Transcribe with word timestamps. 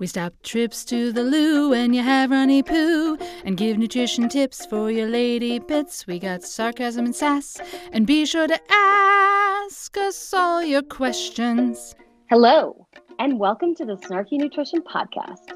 We 0.00 0.06
stop 0.06 0.32
trips 0.42 0.86
to 0.86 1.12
the 1.12 1.22
loo 1.22 1.68
when 1.68 1.92
you 1.92 2.02
have 2.02 2.30
runny 2.30 2.62
poo 2.62 3.18
and 3.44 3.54
give 3.54 3.76
nutrition 3.76 4.30
tips 4.30 4.64
for 4.64 4.90
your 4.90 5.06
lady 5.06 5.58
bits. 5.58 6.06
We 6.06 6.18
got 6.18 6.42
sarcasm 6.42 7.04
and 7.04 7.14
sass, 7.14 7.58
and 7.92 8.06
be 8.06 8.24
sure 8.24 8.46
to 8.46 8.58
ask 8.70 9.94
us 9.98 10.32
all 10.32 10.62
your 10.62 10.80
questions. 10.80 11.94
Hello, 12.30 12.86
and 13.18 13.38
welcome 13.38 13.74
to 13.74 13.84
the 13.84 13.96
Snarky 13.96 14.38
Nutrition 14.38 14.80
Podcast, 14.80 15.50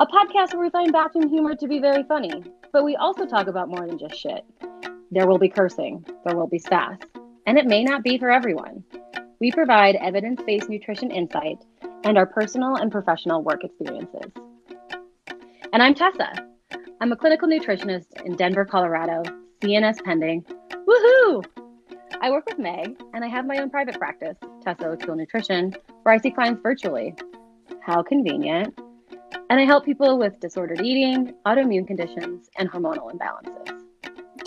a 0.00 0.06
podcast 0.06 0.54
where 0.54 0.64
we 0.64 0.70
find 0.70 0.90
bathroom 0.90 1.28
humor 1.28 1.54
to 1.54 1.68
be 1.68 1.80
very 1.80 2.04
funny, 2.04 2.42
but 2.72 2.82
we 2.82 2.96
also 2.96 3.26
talk 3.26 3.46
about 3.46 3.68
more 3.68 3.86
than 3.86 3.98
just 3.98 4.18
shit. 4.18 4.42
There 5.10 5.26
will 5.26 5.38
be 5.38 5.50
cursing, 5.50 6.02
there 6.24 6.34
will 6.34 6.48
be 6.48 6.58
sass, 6.58 6.96
and 7.46 7.58
it 7.58 7.66
may 7.66 7.84
not 7.84 8.04
be 8.04 8.16
for 8.16 8.30
everyone. 8.30 8.82
We 9.38 9.52
provide 9.52 9.96
evidence 9.96 10.40
based 10.46 10.70
nutrition 10.70 11.10
insight 11.10 11.58
and 12.04 12.16
our 12.16 12.26
personal 12.26 12.76
and 12.76 12.90
professional 12.90 13.42
work 13.42 13.64
experiences. 13.64 14.32
And 15.72 15.82
I'm 15.82 15.94
Tessa. 15.94 16.32
I'm 17.00 17.12
a 17.12 17.16
clinical 17.16 17.48
nutritionist 17.48 18.20
in 18.24 18.36
Denver, 18.36 18.64
Colorado, 18.64 19.22
CNS 19.60 20.02
pending. 20.04 20.44
Woohoo! 20.72 21.44
I 22.20 22.30
work 22.30 22.44
with 22.46 22.58
Meg, 22.58 23.00
and 23.14 23.24
I 23.24 23.28
have 23.28 23.46
my 23.46 23.58
own 23.58 23.70
private 23.70 23.98
practice, 23.98 24.36
Tessa 24.62 24.88
O'Toole 24.88 25.16
Nutrition, 25.16 25.74
where 26.02 26.14
I 26.14 26.18
see 26.18 26.30
clients 26.30 26.60
virtually. 26.62 27.14
How 27.80 28.02
convenient. 28.02 28.78
And 29.48 29.60
I 29.60 29.64
help 29.64 29.84
people 29.84 30.18
with 30.18 30.38
disordered 30.40 30.82
eating, 30.82 31.34
autoimmune 31.46 31.86
conditions, 31.86 32.50
and 32.58 32.70
hormonal 32.70 33.10
imbalances. 33.12 33.79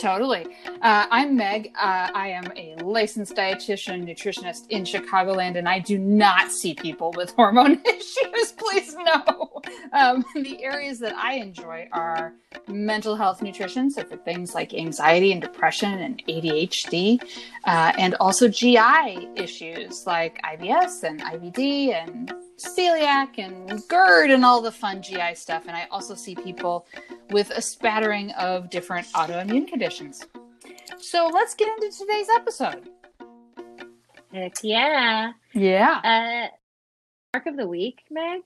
Totally. 0.04 0.46
Uh, 0.82 1.06
I'm 1.10 1.38
Meg. 1.38 1.72
Uh, 1.82 2.10
I 2.14 2.28
am 2.28 2.52
a 2.58 2.76
licensed 2.84 3.38
dietitian, 3.38 4.06
nutritionist 4.06 4.68
in 4.68 4.84
Chicagoland, 4.84 5.58
and 5.58 5.70
I 5.70 5.80
do 5.80 5.98
not 5.98 6.52
see 6.52 6.74
people 6.74 7.14
with 7.16 7.32
hormone 7.36 7.82
issues. 7.86 8.33
Please 8.74 8.96
no. 8.96 9.62
Um, 9.92 10.26
the 10.34 10.64
areas 10.64 10.98
that 11.00 11.14
I 11.16 11.36
enjoy 11.36 11.88
are 11.92 12.34
mental 12.68 13.16
health 13.16 13.44
nutrition, 13.44 13.92
so 13.92 14.04
for 14.04 14.18
things 14.18 14.56
like 14.56 14.74
anxiety 14.74 15.32
and 15.32 15.42
depression 15.42 15.94
and 15.94 16.24
ADHD, 16.26 17.22
uh, 17.66 17.94
and 17.98 18.16
also 18.16 18.48
GI 18.48 19.30
issues 19.36 20.08
like 20.08 20.42
IBS 20.42 21.04
and 21.04 21.22
IBD 21.22 21.94
and 21.94 22.34
celiac 22.58 23.38
and 23.38 23.88
GERD 23.88 24.32
and 24.32 24.44
all 24.44 24.62
the 24.62 24.72
fun 24.72 25.04
GI 25.04 25.36
stuff. 25.36 25.66
And 25.68 25.78
I 25.78 25.88
also 25.92 26.16
see 26.16 26.34
people 26.34 26.88
with 27.30 27.52
a 27.52 27.62
spattering 27.62 28.32
of 28.32 28.72
different 28.72 29.06
autoimmune 29.14 29.68
conditions. 29.68 30.26
So 30.98 31.30
let's 31.32 31.54
get 31.54 31.68
into 31.68 31.96
today's 31.96 32.28
episode. 32.36 32.90
Heck 34.32 34.56
yeah. 34.64 35.34
Yeah. 35.54 36.50
Uh, 36.52 36.56
Mark 37.34 37.46
of 37.48 37.58
the 37.58 37.68
week, 37.68 38.04
Meg? 38.10 38.42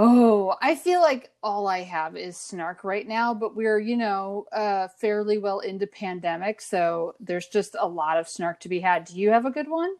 Oh, 0.00 0.54
I 0.62 0.76
feel 0.76 1.00
like 1.00 1.32
all 1.42 1.66
I 1.66 1.80
have 1.80 2.16
is 2.16 2.36
snark 2.36 2.84
right 2.84 3.06
now, 3.06 3.34
but 3.34 3.56
we're, 3.56 3.80
you 3.80 3.96
know, 3.96 4.46
uh, 4.52 4.86
fairly 5.00 5.38
well 5.38 5.58
into 5.58 5.88
pandemic. 5.88 6.60
So 6.60 7.16
there's 7.18 7.48
just 7.48 7.74
a 7.76 7.88
lot 7.88 8.16
of 8.16 8.28
snark 8.28 8.60
to 8.60 8.68
be 8.68 8.78
had. 8.78 9.06
Do 9.06 9.18
you 9.18 9.30
have 9.30 9.44
a 9.44 9.50
good 9.50 9.68
one? 9.68 9.90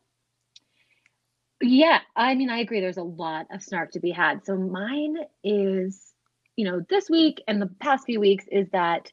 Yeah, 1.61 1.99
I 2.15 2.37
mean, 2.37 2.49
I 2.49 2.59
agree. 2.59 2.81
There's 2.81 2.97
a 2.97 3.03
lot 3.03 3.49
of 3.51 3.61
snark 3.61 3.91
to 3.91 3.99
be 3.99 4.13
had. 4.13 4.47
So 4.47 4.57
mine 4.57 5.17
is, 5.43 6.13
you 6.55 6.65
know, 6.65 6.81
this 6.89 7.11
week 7.11 7.43
and 7.49 7.61
the 7.61 7.71
past 7.81 8.07
few 8.07 8.21
weeks 8.21 8.45
is 8.53 8.69
that 8.71 9.11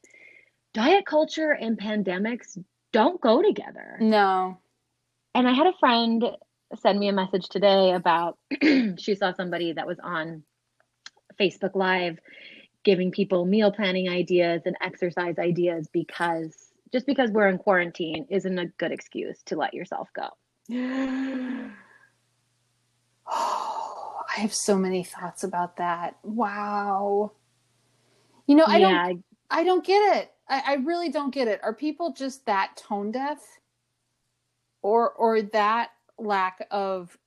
diet 0.72 1.04
culture 1.04 1.50
and 1.50 1.76
pandemics 1.76 2.62
don't 2.92 3.20
go 3.20 3.42
together. 3.42 3.96
No. 4.00 4.58
And 5.34 5.48
I 5.48 5.52
had 5.52 5.66
a 5.66 5.76
friend 5.80 6.24
send 6.80 7.00
me 7.00 7.08
a 7.08 7.12
message 7.12 7.48
today 7.48 7.90
about 7.90 8.38
she 8.98 9.16
saw 9.16 9.32
somebody 9.32 9.72
that 9.72 9.88
was 9.88 9.98
on 10.00 10.44
Facebook 11.38 11.74
Live 11.74 12.18
giving 12.84 13.10
people 13.10 13.44
meal 13.44 13.72
planning 13.72 14.08
ideas 14.08 14.62
and 14.64 14.76
exercise 14.80 15.38
ideas 15.38 15.88
because 15.92 16.54
just 16.92 17.04
because 17.04 17.30
we're 17.30 17.48
in 17.48 17.58
quarantine 17.58 18.26
isn't 18.30 18.58
a 18.58 18.66
good 18.78 18.92
excuse 18.92 19.42
to 19.42 19.56
let 19.56 19.74
yourself 19.74 20.08
go. 20.14 20.28
Oh, 23.28 24.20
I 24.36 24.40
have 24.40 24.54
so 24.54 24.76
many 24.76 25.02
thoughts 25.02 25.42
about 25.42 25.78
that. 25.78 26.16
Wow. 26.22 27.32
You 28.46 28.54
know, 28.54 28.64
I 28.64 28.76
yeah. 28.76 29.08
don't 29.08 29.24
I 29.50 29.64
don't 29.64 29.84
get 29.84 30.16
it. 30.16 30.32
I, 30.48 30.62
I 30.64 30.74
really 30.74 31.08
don't 31.08 31.34
get 31.34 31.48
it. 31.48 31.58
Are 31.64 31.74
people 31.74 32.12
just 32.12 32.46
that 32.46 32.76
tone 32.76 33.10
deaf? 33.10 33.40
Or 34.80 35.10
or 35.10 35.42
that 35.42 35.90
lack 36.18 36.66
of 36.70 37.18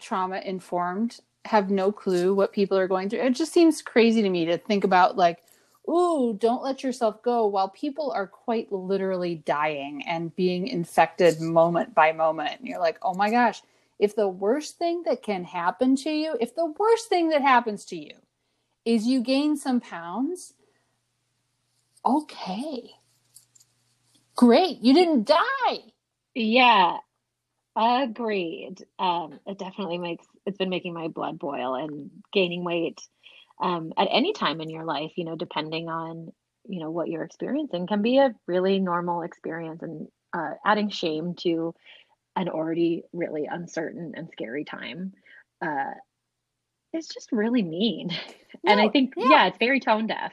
trauma 0.00 0.38
informed 0.38 1.20
have 1.46 1.70
no 1.70 1.92
clue 1.92 2.34
what 2.34 2.52
people 2.52 2.76
are 2.76 2.88
going 2.88 3.08
through. 3.08 3.20
It 3.20 3.30
just 3.30 3.52
seems 3.52 3.82
crazy 3.82 4.22
to 4.22 4.28
me 4.28 4.44
to 4.46 4.58
think 4.58 4.84
about 4.84 5.16
like, 5.16 5.42
ooh, 5.88 6.36
don't 6.40 6.62
let 6.62 6.82
yourself 6.82 7.22
go 7.22 7.46
while 7.46 7.68
people 7.68 8.10
are 8.10 8.26
quite 8.26 8.72
literally 8.72 9.36
dying 9.36 10.02
and 10.06 10.34
being 10.36 10.66
infected 10.68 11.40
moment 11.40 11.94
by 11.94 12.12
moment. 12.12 12.58
And 12.58 12.68
you're 12.68 12.80
like, 12.80 12.98
oh 13.02 13.14
my 13.14 13.30
gosh, 13.30 13.62
if 13.98 14.14
the 14.14 14.28
worst 14.28 14.78
thing 14.78 15.02
that 15.04 15.22
can 15.22 15.44
happen 15.44 15.96
to 15.96 16.10
you, 16.10 16.36
if 16.40 16.54
the 16.54 16.66
worst 16.78 17.08
thing 17.08 17.28
that 17.30 17.42
happens 17.42 17.84
to 17.86 17.96
you 17.96 18.12
is 18.84 19.06
you 19.06 19.20
gain 19.20 19.56
some 19.56 19.80
pounds, 19.80 20.54
okay. 22.04 22.90
Great. 24.34 24.78
You 24.82 24.92
didn't 24.92 25.26
die. 25.26 25.78
Yeah. 26.34 26.98
Agreed. 27.76 28.84
Um, 28.98 29.38
it 29.46 29.58
definitely 29.58 29.98
makes 29.98 30.26
it's 30.46 30.58
been 30.58 30.70
making 30.70 30.94
my 30.94 31.08
blood 31.08 31.38
boil 31.38 31.74
and 31.74 32.10
gaining 32.32 32.64
weight 32.64 33.00
um, 33.60 33.92
at 33.98 34.08
any 34.10 34.32
time 34.32 34.60
in 34.60 34.70
your 34.70 34.84
life, 34.84 35.12
you 35.16 35.24
know, 35.24 35.36
depending 35.36 35.88
on 35.88 36.32
you 36.68 36.80
know 36.80 36.90
what 36.90 37.08
you're 37.08 37.22
experiencing, 37.22 37.86
can 37.86 38.02
be 38.02 38.18
a 38.18 38.34
really 38.46 38.80
normal 38.80 39.22
experience 39.22 39.82
and 39.82 40.08
uh, 40.32 40.54
adding 40.64 40.88
shame 40.88 41.34
to 41.34 41.74
an 42.36 42.48
already 42.48 43.02
really 43.12 43.46
uncertain 43.46 44.12
and 44.14 44.28
scary 44.30 44.64
time 44.64 45.12
uh, 45.62 45.92
it's 46.92 47.08
just 47.08 47.32
really 47.32 47.62
mean 47.62 48.08
no, 48.64 48.72
and 48.72 48.80
i 48.80 48.88
think 48.88 49.14
yeah. 49.16 49.28
yeah 49.30 49.46
it's 49.46 49.58
very 49.58 49.80
tone 49.80 50.06
deaf 50.06 50.32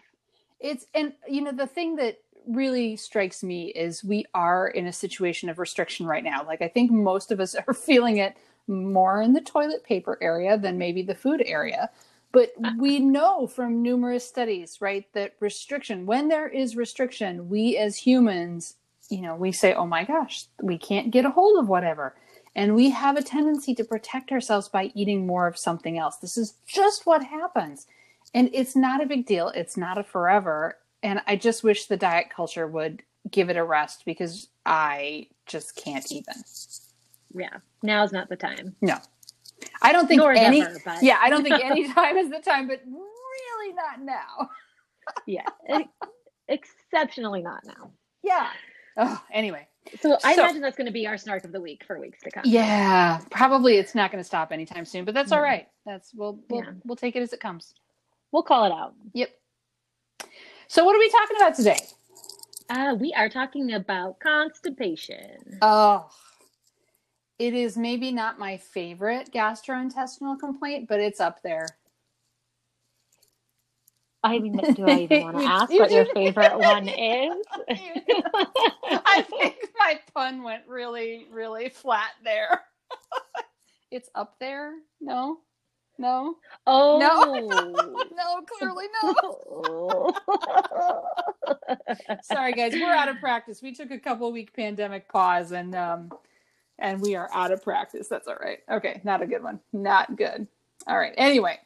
it's 0.60 0.86
and 0.94 1.14
you 1.28 1.42
know 1.42 1.52
the 1.52 1.68
thing 1.68 1.96
that 1.96 2.18
really 2.48 2.96
strikes 2.96 3.44
me 3.44 3.68
is 3.70 4.04
we 4.04 4.26
are 4.34 4.68
in 4.68 4.88
a 4.88 4.94
situation 4.94 5.50
of 5.50 5.60
restriction 5.60 6.06
right 6.06 6.24
now 6.24 6.46
like 6.46 6.62
i 6.62 6.68
think 6.68 6.92
most 6.92 7.32
of 7.32 7.40
us 7.40 7.56
are 7.68 7.74
feeling 7.74 8.18
it 8.18 8.36
more 8.68 9.22
in 9.22 9.34
the 9.34 9.42
toilet 9.42 9.84
paper 9.84 10.18
area 10.22 10.58
than 10.58 10.78
maybe 10.78 11.02
the 11.02 11.16
food 11.16 11.42
area 11.46 11.90
but 12.32 12.54
we 12.78 13.00
know 13.18 13.48
from 13.48 13.82
numerous 13.82 14.28
studies 14.28 14.80
right 14.82 15.06
that 15.14 15.34
restriction 15.40 16.06
when 16.06 16.28
there 16.28 16.48
is 16.48 16.76
restriction 16.76 17.50
we 17.50 17.78
as 17.78 17.98
humans 17.98 18.76
you 19.10 19.22
know, 19.22 19.36
we 19.36 19.52
say, 19.52 19.74
oh 19.74 19.86
my 19.86 20.04
gosh, 20.04 20.46
we 20.62 20.78
can't 20.78 21.12
get 21.12 21.26
a 21.26 21.30
hold 21.30 21.60
of 21.60 21.70
whatever. 21.70 22.16
And 22.56 22.76
we 22.76 22.90
have 22.92 23.18
a 23.18 23.24
tendency 23.24 23.74
to 23.76 23.84
protect 23.84 24.32
ourselves 24.32 24.70
by 24.70 24.92
eating 24.94 25.26
more 25.26 25.48
of 25.48 25.58
something 25.58 25.98
else. 25.98 26.18
This 26.18 26.38
is 26.38 26.56
just 26.66 27.06
what 27.06 27.24
happens. 27.24 27.88
And 28.34 28.50
it's 28.54 28.76
not 28.76 29.04
a 29.04 29.08
big 29.08 29.26
deal. 29.26 29.50
It's 29.50 29.78
not 29.78 29.98
a 29.98 30.04
forever. 30.04 30.78
And 31.04 31.22
I 31.28 31.36
just 31.36 31.64
wish 31.64 31.86
the 31.86 31.98
diet 31.98 32.28
culture 32.34 32.66
would 32.66 33.04
give 33.30 33.50
it 33.50 33.58
a 33.58 33.64
rest 33.64 34.04
because 34.06 34.48
I 34.66 35.28
just 35.46 35.76
can't 35.76 36.10
even. 36.12 36.34
Yeah. 37.36 37.58
Now's 37.84 38.12
not 38.12 38.30
the 38.30 38.36
time. 38.36 38.76
No. 38.82 38.98
I 39.82 39.92
don't 39.92 40.08
think 40.08 40.20
Nor 40.20 40.34
any 40.34 40.62
ever, 40.62 40.82
but... 40.84 41.04
Yeah, 41.04 41.20
I 41.22 41.30
don't 41.30 41.44
think 41.44 41.62
any 41.64 41.92
time 41.94 42.18
is 42.18 42.30
the 42.30 42.40
time, 42.40 42.68
but 42.68 42.82
really 42.86 43.74
not 43.74 44.02
now. 44.02 44.50
yeah. 45.28 45.46
Exceptionally 46.48 47.42
not 47.42 47.66
now. 47.66 47.92
Yeah. 48.24 48.50
Oh, 48.98 49.22
anyway. 49.32 49.68
So 50.00 50.18
I 50.24 50.36
so, 50.36 50.44
imagine 50.44 50.62
that's 50.62 50.78
going 50.78 50.88
to 50.88 50.94
be 50.94 51.08
our 51.08 51.18
snark 51.18 51.44
of 51.44 51.52
the 51.52 51.60
week 51.60 51.84
for 51.86 52.00
weeks 52.00 52.20
to 52.22 52.32
come. 52.32 52.44
Yeah, 52.46 53.20
probably 53.32 53.76
it's 53.76 53.94
not 53.94 54.12
going 54.12 54.22
to 54.22 54.28
stop 54.28 54.54
anytime 54.54 54.86
soon, 54.86 55.04
but 55.04 55.14
that's 55.14 55.32
all 55.32 55.40
mm-hmm. 55.40 55.46
right. 55.46 55.68
That's 55.86 56.14
we'll 56.14 56.40
we'll, 56.50 56.64
yeah. 56.64 56.72
we'll 56.86 56.96
take 56.96 57.18
it 57.18 57.22
as 57.22 57.34
it 57.34 57.42
comes. 57.42 57.74
We'll 58.32 58.44
call 58.44 58.66
it 58.66 58.72
out. 58.72 58.94
Yep. 59.14 59.30
So 60.74 60.84
what 60.84 60.96
are 60.96 61.00
we 61.00 61.10
talking 61.12 61.38
about 61.38 61.54
today? 61.54 61.78
Uh, 62.68 62.96
we 63.00 63.14
are 63.14 63.30
talking 63.30 63.74
about 63.74 64.20
constipation. 64.20 65.60
Oh, 65.62 66.10
it 67.38 67.54
is 67.54 67.78
maybe 67.78 68.12
not 68.12 68.40
my 68.40 68.58
favorite 68.58 69.32
gastrointestinal 69.32 70.40
complaint, 70.40 70.88
but 70.90 71.00
it's 71.00 71.20
up 71.20 71.44
there. 71.44 71.68
I 74.24 74.40
mean, 74.40 74.60
do 74.74 74.84
I 74.88 75.02
even 75.02 75.22
want 75.22 75.38
to 75.38 75.44
ask 75.48 75.70
what 75.70 75.92
your 75.92 76.06
favorite 76.06 76.58
one 76.58 76.88
is? 76.88 77.46
I 78.90 79.22
think 79.30 79.70
my 79.78 80.00
pun 80.12 80.42
went 80.42 80.64
really, 80.68 81.28
really 81.32 81.70
flat 81.70 82.14
there. 82.24 82.64
it's 83.92 84.10
up 84.16 84.40
there. 84.40 84.74
No, 85.00 85.38
no. 85.98 86.38
Oh 86.66 86.98
no, 87.00 87.48
no, 88.16 88.42
clearly 88.58 88.86
no. 89.02 90.14
Sorry, 92.24 92.54
guys, 92.54 92.74
we're 92.74 92.94
out 92.94 93.10
of 93.10 93.20
practice. 93.20 93.62
We 93.62 93.74
took 93.74 93.92
a 93.92 94.00
couple 94.00 94.32
week 94.32 94.56
pandemic 94.56 95.08
pause, 95.10 95.52
and 95.52 95.76
um, 95.76 96.12
and 96.80 97.02
we 97.02 97.16
are 97.16 97.30
out 97.34 97.52
of 97.52 97.64
practice. 97.64 98.08
That's 98.08 98.28
all 98.28 98.38
right. 98.42 98.60
Okay, 98.70 99.02
not 99.04 99.22
a 99.22 99.28
good 99.28 99.44
one. 99.44 99.60
Not 99.72 100.16
good. 100.16 100.48
All 100.88 100.98
right. 100.98 101.14
Anyway. 101.18 101.60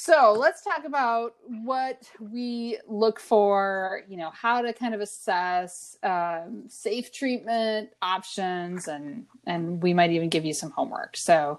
So 0.00 0.32
let's 0.38 0.62
talk 0.62 0.84
about 0.84 1.34
what 1.48 2.08
we 2.20 2.78
look 2.86 3.18
for, 3.18 4.02
you 4.08 4.16
know, 4.16 4.30
how 4.30 4.62
to 4.62 4.72
kind 4.72 4.94
of 4.94 5.00
assess 5.00 5.96
um, 6.04 6.62
safe 6.68 7.10
treatment 7.10 7.90
options, 8.00 8.86
and 8.86 9.26
and 9.44 9.82
we 9.82 9.92
might 9.92 10.12
even 10.12 10.28
give 10.28 10.44
you 10.44 10.54
some 10.54 10.70
homework. 10.70 11.16
So, 11.16 11.58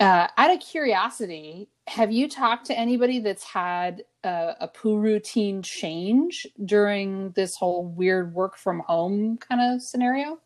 uh, 0.00 0.28
out 0.36 0.50
of 0.52 0.60
curiosity, 0.60 1.68
have 1.86 2.12
you 2.12 2.28
talked 2.28 2.66
to 2.66 2.78
anybody 2.78 3.18
that's 3.20 3.44
had 3.44 4.04
a, 4.24 4.54
a 4.60 4.68
poo 4.68 4.98
routine 4.98 5.62
change 5.62 6.46
during 6.64 7.30
this 7.32 7.56
whole 7.56 7.84
weird 7.86 8.34
work 8.34 8.56
from 8.56 8.80
home 8.80 9.38
kind 9.38 9.60
of 9.60 9.82
scenario? 9.82 10.38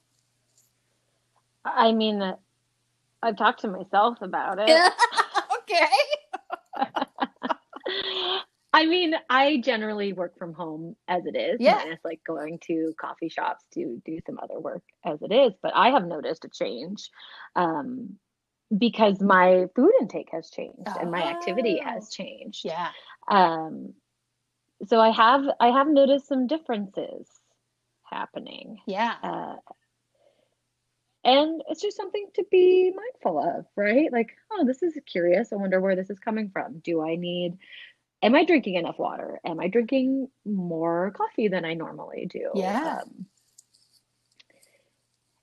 I 1.65 1.93
mean, 1.93 2.35
I've 3.23 3.37
talked 3.37 3.61
to 3.61 3.69
myself 3.69 4.19
about 4.23 4.59
it. 4.61 4.71
okay. 5.63 5.87
I 8.75 8.87
mean, 8.87 9.15
I 9.29 9.59
generally 9.59 10.15
work 10.15 10.39
from 10.39 10.55
home 10.55 10.97
as 11.07 11.27
it 11.27 11.37
is, 11.37 11.59
Yeah. 11.61 11.75
minus 11.75 12.01
like 12.05 12.23
going 12.27 12.59
to 12.69 12.95
coffee 12.99 13.29
shops 13.29 13.67
to 13.75 14.01
do 14.07 14.19
some 14.27 14.39
other 14.43 14.59
work 14.59 14.83
as 15.05 15.21
it 15.21 15.31
is. 15.31 15.53
But 15.63 15.73
I 15.75 15.91
have 15.91 16.07
noticed 16.07 16.47
a 16.47 16.49
change 16.49 17.11
um, 17.55 18.17
because 18.77 19.21
my 19.21 19.67
food 19.75 19.93
intake 20.01 20.31
has 20.33 20.51
changed 20.51 20.89
and 21.01 21.11
my 21.11 21.23
activity 21.23 21.81
Oh. 21.81 21.85
has 21.91 22.11
changed. 22.11 22.65
Yeah. 22.65 22.91
Um, 23.29 23.95
so 24.87 25.01
I 25.01 25.11
have 25.11 25.45
I 25.61 25.69
have 25.69 25.89
noticed 25.89 26.27
some 26.27 26.47
differences 26.47 27.29
happening. 28.05 28.79
Yeah. 28.87 29.15
Uh, 29.23 29.57
and 31.25 31.63
it's 31.69 31.81
just 31.81 31.97
something 31.97 32.27
to 32.35 32.45
be 32.51 32.93
mindful 32.95 33.39
of, 33.39 33.67
right? 33.77 34.13
Like, 34.13 34.31
oh, 34.51 34.65
this 34.65 34.83
is 34.83 34.99
curious. 35.07 35.53
I 35.53 35.57
wonder 35.57 35.81
where 35.81 35.95
this 35.95 36.11
is 36.11 36.19
coming 36.19 36.51
from. 36.51 36.81
Do 36.81 37.01
I 37.01 37.15
need, 37.15 37.59
am 38.23 38.35
I 38.35 38.45
drinking 38.45 38.75
enough 38.75 38.99
water? 38.99 39.39
Am 39.45 39.61
I 39.61 39.69
drinking 39.69 40.29
more 40.45 41.13
coffee 41.17 41.47
than 41.47 41.65
I 41.65 41.75
normally 41.75 42.27
do? 42.29 42.51
Yeah. 42.57 43.03
Um, 43.03 43.27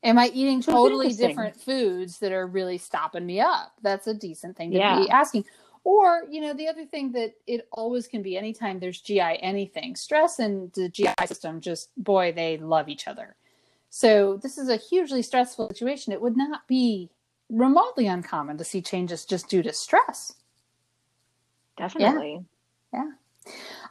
Am 0.03 0.17
I 0.17 0.27
eating 0.33 0.61
So 0.61 0.71
totally 0.71 1.13
different 1.13 1.59
foods 1.59 2.19
that 2.19 2.31
are 2.31 2.47
really 2.47 2.77
stopping 2.77 3.25
me 3.25 3.41
up? 3.41 3.73
That's 3.81 4.07
a 4.07 4.13
decent 4.13 4.55
thing 4.55 4.71
to 4.71 4.77
Yeah. 4.77 4.95
be 4.95 5.09
asking. 5.09 5.45
Or, 5.83 6.25
you 6.29 6.41
know, 6.41 6.53
the 6.53 6.67
other 6.67 6.85
thing 6.85 7.11
that 7.13 7.33
it 7.47 7.67
always 7.71 8.07
can 8.07 8.21
be 8.21 8.37
anytime 8.37 8.79
there's 8.79 9.01
GI 9.01 9.35
anything, 9.35 9.95
stress 9.95 10.39
and 10.39 10.71
the 10.73 10.89
GI 10.89 11.13
system 11.25 11.59
just, 11.61 11.89
boy, 11.97 12.31
they 12.31 12.57
love 12.57 12.87
each 12.89 13.07
other. 13.07 13.35
So 13.89 14.37
this 14.37 14.57
is 14.57 14.69
a 14.69 14.75
hugely 14.77 15.21
stressful 15.21 15.69
situation. 15.69 16.13
It 16.13 16.21
would 16.21 16.37
not 16.37 16.67
be 16.67 17.09
remotely 17.49 18.07
uncommon 18.07 18.57
to 18.57 18.63
see 18.63 18.81
changes 18.81 19.25
just 19.25 19.49
due 19.49 19.63
to 19.63 19.73
stress. 19.73 20.35
definitely. 21.77 22.45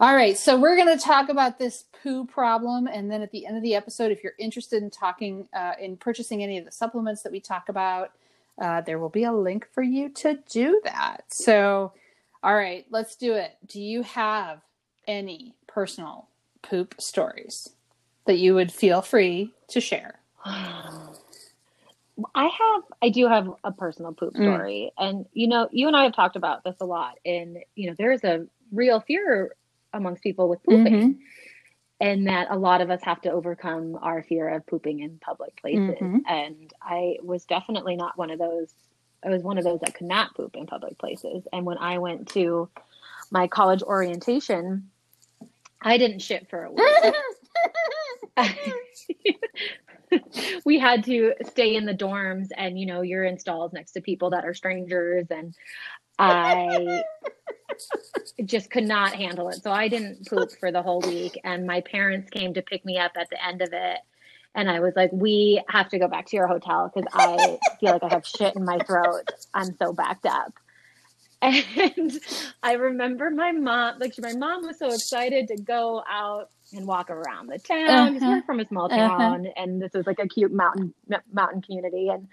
All 0.01 0.15
right, 0.15 0.39
so 0.39 0.59
we're 0.59 0.77
going 0.77 0.97
to 0.97 1.03
talk 1.03 1.29
about 1.29 1.59
this 1.59 1.85
poo 2.03 2.25
problem, 2.25 2.87
and 2.87 3.11
then 3.11 3.21
at 3.21 3.33
the 3.33 3.47
end 3.47 3.57
of 3.57 3.63
the 3.63 3.75
episode, 3.75 4.13
if 4.13 4.23
you're 4.23 4.35
interested 4.39 4.83
in 4.83 4.91
talking 4.91 5.49
uh, 5.53 5.73
in 5.81 5.97
purchasing 5.97 6.43
any 6.43 6.59
of 6.59 6.65
the 6.65 6.71
supplements 6.71 7.23
that 7.23 7.33
we 7.33 7.41
talk 7.41 7.69
about, 7.69 8.13
uh, 8.61 8.81
there 8.83 8.99
will 8.99 9.09
be 9.09 9.25
a 9.25 9.33
link 9.33 9.67
for 9.73 9.83
you 9.83 10.09
to 10.11 10.39
do 10.49 10.81
that. 10.85 11.25
So, 11.29 11.93
all 12.43 12.55
right, 12.55 12.87
let's 12.91 13.17
do 13.17 13.35
it. 13.35 13.57
Do 13.67 13.81
you 13.81 14.03
have 14.03 14.61
any 15.07 15.55
personal 15.67 16.29
poop 16.63 16.95
stories 17.01 17.71
that 18.27 18.39
you 18.39 18.55
would 18.55 18.71
feel 18.71 19.03
free 19.03 19.53
to 19.69 19.81
share? 19.81 20.21
I 22.35 22.47
have, 22.47 22.83
I 23.03 23.11
do 23.11 23.29
have 23.29 23.49
a 23.65 23.73
personal 23.73 24.13
poop 24.13 24.35
Mm. 24.35 24.43
story. 24.43 24.93
And, 24.99 25.27
you 25.33 25.47
know, 25.47 25.69
you 25.71 25.87
and 25.87 25.97
I 25.97 26.05
have 26.05 26.15
talked 26.15 26.37
about 26.37 26.65
this 26.65 26.77
a 26.81 26.85
lot. 26.85 27.19
And, 27.25 27.59
you 27.75 27.89
know, 27.89 27.95
there's 27.97 28.25
a 28.25 28.47
real 28.73 29.01
fear 29.01 29.55
amongst 29.93 30.23
people 30.23 30.49
with 30.49 30.63
pooping. 30.63 31.15
Mhm. 31.15 31.19
and 32.01 32.29
that 32.29 32.47
a 32.49 32.57
lot 32.57 32.81
of 32.81 32.91
us 32.91 33.03
have 33.03 33.21
to 33.21 33.29
overcome 33.33 33.99
our 34.01 34.23
fear 34.23 34.49
of 34.51 34.65
pooping 34.67 35.01
in 35.01 35.19
public 35.19 35.57
places. 35.61 35.99
Mhm. 35.99 36.21
And 36.29 36.73
I 36.81 37.17
was 37.25 37.45
definitely 37.45 37.97
not 37.97 38.17
one 38.17 38.31
of 38.31 38.39
those. 38.39 38.73
I 39.25 39.31
was 39.31 39.43
one 39.43 39.59
of 39.59 39.65
those 39.65 39.81
that 39.81 39.95
could 39.95 40.07
not 40.07 40.33
poop 40.37 40.55
in 40.55 40.67
public 40.67 40.97
places. 40.99 41.49
And 41.53 41.67
when 41.67 41.77
I 41.79 41.99
went 41.99 42.29
to 42.35 42.69
my 43.33 43.49
college 43.49 43.83
orientation, 43.83 44.91
I 45.83 45.99
didn't 45.99 46.21
shit 46.21 46.49
for 46.49 46.63
a 46.63 46.71
week. 46.71 47.15
we 50.65 50.79
had 50.79 51.05
to 51.05 51.35
stay 51.47 51.77
in 51.77 51.87
the 51.87 51.95
dorms, 51.95 52.49
and 52.57 52.79
you 52.79 52.87
know, 52.87 53.03
you're 53.03 53.25
in 53.25 53.39
stalls 53.39 53.73
next 53.73 53.93
to 53.93 54.01
people 54.01 54.31
that 54.31 54.45
are 54.45 54.55
strangers, 54.55 55.27
and 55.31 55.55
I 56.19 57.03
just 58.45 58.71
could 58.71 58.85
not 58.85 59.15
handle 59.15 59.49
it. 59.49 59.63
So 59.63 59.71
I 59.71 59.89
didn't 59.89 60.27
poop 60.29 60.51
for 60.59 60.73
the 60.73 60.83
whole 60.83 61.01
week. 61.01 61.39
And 61.45 61.67
my 61.67 61.81
parents 61.81 62.31
came 62.31 62.55
to 62.55 62.63
pick 62.63 62.85
me 62.85 62.99
up 62.99 63.13
at 63.17 63.29
the 63.31 63.45
end 63.45 63.63
of 63.63 63.71
it. 63.73 63.99
And 64.55 64.71
I 64.71 64.81
was 64.81 64.95
like, 64.97 65.11
we 65.13 65.63
have 65.69 65.89
to 65.91 65.99
go 65.99 66.09
back 66.09 66.27
to 66.27 66.37
your 66.37 66.49
hotel 66.49 66.91
because 66.93 67.09
I 67.13 67.59
feel 67.79 67.93
like 67.93 68.03
I 68.03 68.09
have 68.09 68.27
shit 68.27 68.57
in 68.57 68.65
my 68.65 68.79
throat. 68.79 69.29
I'm 69.55 69.77
so 69.77 69.93
backed 69.93 70.27
up. 70.27 70.53
And 71.41 72.19
I 72.65 72.73
remember 72.73 73.31
my 73.31 73.53
mom, 73.53 74.01
like 74.01 74.15
my 74.19 74.33
mom 74.33 74.67
was 74.67 74.77
so 74.77 74.89
excited 74.89 75.47
to 75.49 75.57
go 75.57 76.03
out 76.11 76.51
and 76.73 76.87
walk 76.87 77.11
around 77.11 77.49
the 77.49 77.59
town. 77.59 78.17
Uh-huh. 78.17 78.37
We're 78.37 78.43
from 78.43 78.61
a 78.61 78.67
small 78.67 78.87
Uh-huh. 78.91 79.09
town, 79.09 79.47
and 79.57 79.81
this 79.81 79.93
was 79.95 80.07
like 80.07 80.19
a 80.19 80.29
cute 80.29 80.53
mountain 80.53 80.95
mountain 81.33 81.63
community. 81.63 82.09
And 82.09 82.29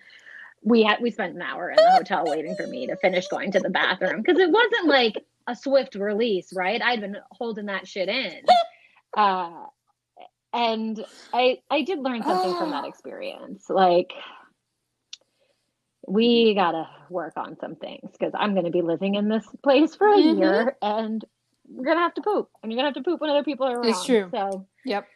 we 0.64 0.84
had 0.84 1.02
we 1.02 1.12
spent 1.12 1.36
an 1.36 1.42
hour 1.42 1.70
in 1.70 1.78
the 1.78 1.92
hotel 1.92 2.28
waiting 2.30 2.56
for 2.56 2.68
me 2.68 2.88
to 2.88 2.98
finish 2.98 3.28
going 3.28 3.52
to 3.54 3.60
the 3.60 3.70
bathroom 3.70 4.22
because 4.22 4.40
it 4.40 4.52
wasn't 4.52 4.88
like 4.88 5.24
a 5.48 5.56
swift 5.56 5.96
release, 5.96 6.52
right? 6.54 6.82
I'd 6.82 7.02
been 7.02 7.18
holding 7.32 7.68
that 7.68 7.88
shit 7.88 8.10
in. 8.10 8.42
Uh, 9.18 9.68
and 10.54 11.06
I 11.34 11.60
I 11.70 11.84
did 11.84 12.00
learn 12.00 12.24
something 12.24 12.54
from 12.56 12.72
that 12.72 12.84
experience. 12.86 13.66
Like 13.70 14.12
we 16.08 16.54
gotta 16.56 16.88
work 17.10 17.34
on 17.38 17.58
some 17.60 17.76
things 17.76 18.12
because 18.12 18.34
I'm 18.38 18.56
gonna 18.56 18.72
be 18.72 18.82
living 18.82 19.16
in 19.16 19.30
this 19.30 19.46
place 19.64 19.96
for 19.96 20.08
a 20.08 20.18
Mhm. 20.18 20.38
year 20.38 20.78
and 20.82 21.24
we're 21.69 21.85
gonna 21.85 22.00
have 22.00 22.13
to 22.15 22.21
poop. 22.21 22.50
And 22.62 22.71
you're 22.71 22.77
gonna 22.77 22.89
have 22.89 23.03
to 23.03 23.09
poop 23.09 23.21
when 23.21 23.29
other 23.29 23.44
people 23.44 23.67
are 23.67 23.79
around. 23.79 23.89
It's 23.89 24.06
true. 24.06 24.29
So 24.31 24.67
Yep. 24.85 25.07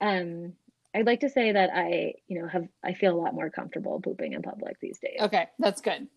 um 0.00 0.52
I'd 0.94 1.06
like 1.06 1.20
to 1.20 1.28
say 1.28 1.52
that 1.52 1.70
I, 1.72 2.14
you 2.28 2.40
know, 2.40 2.48
have 2.48 2.66
I 2.82 2.94
feel 2.94 3.14
a 3.14 3.20
lot 3.20 3.34
more 3.34 3.50
comfortable 3.50 4.00
pooping 4.00 4.32
in 4.32 4.42
public 4.42 4.80
these 4.80 4.98
days. 4.98 5.18
Okay, 5.20 5.46
that's 5.58 5.80
good. 5.80 6.08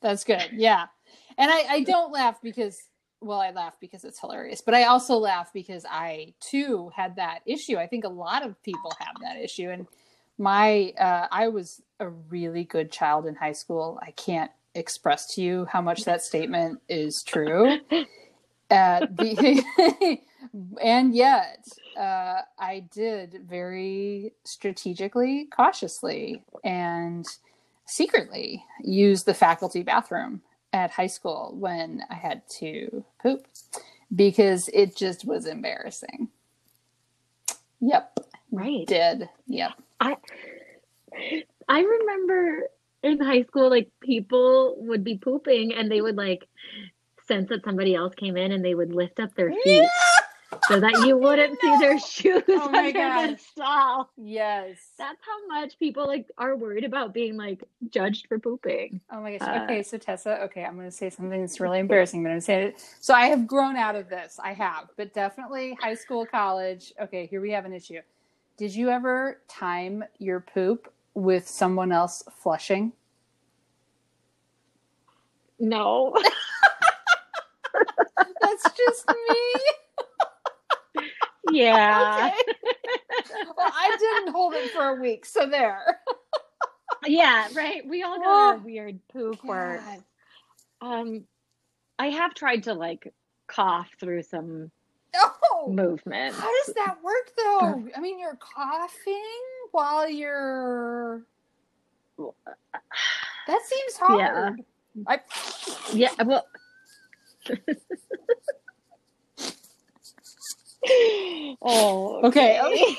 That's 0.00 0.24
good. 0.24 0.50
Yeah. 0.52 0.86
And 1.36 1.50
I, 1.50 1.64
I 1.68 1.80
don't 1.82 2.12
laugh 2.12 2.40
because, 2.42 2.78
well, 3.20 3.40
I 3.40 3.50
laugh 3.50 3.74
because 3.80 4.04
it's 4.04 4.20
hilarious, 4.20 4.60
but 4.60 4.74
I 4.74 4.84
also 4.84 5.16
laugh 5.16 5.52
because 5.52 5.84
I 5.88 6.34
too 6.40 6.90
had 6.94 7.16
that 7.16 7.40
issue. 7.46 7.76
I 7.76 7.86
think 7.86 8.04
a 8.04 8.08
lot 8.08 8.44
of 8.44 8.62
people 8.62 8.92
have 9.00 9.16
that 9.22 9.36
issue. 9.36 9.70
And 9.70 9.86
my, 10.38 10.92
uh, 10.98 11.26
I 11.30 11.48
was 11.48 11.82
a 11.98 12.08
really 12.08 12.64
good 12.64 12.92
child 12.92 13.26
in 13.26 13.34
high 13.34 13.52
school. 13.52 13.98
I 14.00 14.12
can't 14.12 14.52
express 14.74 15.34
to 15.34 15.42
you 15.42 15.64
how 15.64 15.80
much 15.80 16.04
that 16.04 16.22
statement 16.22 16.80
is 16.88 17.24
true. 17.26 17.78
Uh, 18.70 19.02
the, 19.10 20.20
and 20.82 21.14
yet, 21.14 21.66
uh, 21.96 22.42
I 22.58 22.84
did 22.92 23.42
very 23.48 24.32
strategically, 24.44 25.46
cautiously, 25.46 26.42
and 26.64 27.26
secretly 27.86 28.64
use 28.82 29.24
the 29.24 29.34
faculty 29.34 29.82
bathroom 29.82 30.42
at 30.72 30.90
high 30.90 31.06
school 31.06 31.54
when 31.58 32.02
I 32.10 32.14
had 32.14 32.42
to 32.58 33.04
poop 33.22 33.46
because 34.14 34.68
it 34.72 34.96
just 34.96 35.24
was 35.24 35.46
embarrassing. 35.46 36.28
Yep, 37.80 38.18
Right. 38.50 38.86
did. 38.86 39.28
Yep. 39.46 39.72
I 40.00 40.16
I 41.68 41.80
remember 41.80 42.68
in 43.02 43.20
high 43.20 43.42
school, 43.42 43.70
like 43.70 43.90
people 44.00 44.76
would 44.78 45.04
be 45.04 45.18
pooping 45.18 45.72
and 45.74 45.90
they 45.90 46.00
would 46.00 46.16
like 46.16 46.48
sense 47.28 47.48
that 47.50 47.64
somebody 47.64 47.94
else 47.94 48.14
came 48.14 48.36
in 48.36 48.52
and 48.52 48.64
they 48.64 48.74
would 48.74 48.92
lift 48.92 49.20
up 49.20 49.34
their 49.34 49.52
feet 49.62 49.88
so 50.66 50.80
that 50.80 51.06
you 51.06 51.16
wouldn't 51.16 51.60
see 51.60 51.76
their 51.78 51.98
shoes 51.98 52.42
Oh 52.48 52.68
my 52.70 52.88
under 52.88 53.32
the 53.34 53.38
stall. 53.38 54.10
Yes. 54.16 54.76
That's 54.98 55.18
how 55.24 55.46
much 55.46 55.78
people 55.78 56.06
like 56.06 56.26
are 56.38 56.56
worried 56.56 56.84
about 56.84 57.14
being 57.14 57.36
like 57.36 57.62
judged 57.90 58.26
for 58.26 58.38
pooping. 58.38 59.00
Oh 59.12 59.20
my 59.20 59.36
gosh. 59.36 59.48
Uh, 59.48 59.64
okay, 59.64 59.82
so 59.82 59.98
Tessa, 59.98 60.42
okay, 60.44 60.64
I'm 60.64 60.74
going 60.74 60.86
to 60.86 60.92
say 60.96 61.10
something 61.10 61.40
that's 61.40 61.60
really 61.60 61.78
embarrassing, 61.86 62.22
but 62.22 62.28
I'm 62.28 62.32
going 62.34 62.40
to 62.40 62.44
say 62.44 62.62
it. 62.64 62.84
So 63.00 63.14
I 63.14 63.26
have 63.26 63.46
grown 63.46 63.76
out 63.76 63.94
of 63.94 64.08
this. 64.08 64.38
I 64.42 64.52
have, 64.54 64.88
but 64.96 65.12
definitely 65.14 65.76
high 65.80 65.94
school, 65.94 66.26
college. 66.26 66.92
Okay, 67.00 67.26
here 67.26 67.40
we 67.40 67.50
have 67.52 67.64
an 67.64 67.72
issue. 67.72 68.00
Did 68.56 68.74
you 68.74 68.90
ever 68.90 69.40
time 69.48 70.02
your 70.18 70.40
poop 70.40 70.92
with 71.14 71.46
someone 71.46 71.92
else 71.92 72.22
flushing? 72.42 72.92
No. 75.60 76.16
That's 78.40 78.62
just 78.76 79.08
me. 79.08 81.02
yeah. 81.52 82.30
Okay. 82.32 82.52
well, 83.56 83.72
I 83.74 83.96
didn't 83.98 84.32
hold 84.32 84.54
it 84.54 84.70
for 84.70 84.88
a 84.96 85.00
week, 85.00 85.24
so 85.26 85.46
there. 85.48 86.00
Yeah, 87.06 87.48
right. 87.54 87.86
We 87.86 88.02
all 88.02 88.18
got 88.18 88.26
our 88.26 88.56
weird 88.58 88.98
poo 89.12 89.32
quirks. 89.34 89.84
God. 89.84 90.04
Um 90.80 91.24
I 91.98 92.06
have 92.10 92.34
tried 92.34 92.64
to 92.64 92.74
like 92.74 93.12
cough 93.46 93.88
through 94.00 94.22
some 94.22 94.70
Oh, 95.14 95.70
movement. 95.72 96.34
how 96.34 96.50
does 96.66 96.74
that 96.74 96.96
work 97.02 97.32
though? 97.36 97.84
I 97.96 98.00
mean, 98.00 98.18
you're 98.20 98.36
coughing 98.36 99.22
while 99.72 100.08
you're. 100.08 101.22
That 102.18 103.60
seems 103.64 103.96
hard. 103.98 104.18
Yeah. 104.20 104.50
I, 105.06 105.20
Yeah, 105.92 106.10
well. 106.24 106.46
oh. 111.62 112.20
Okay, 112.24 112.60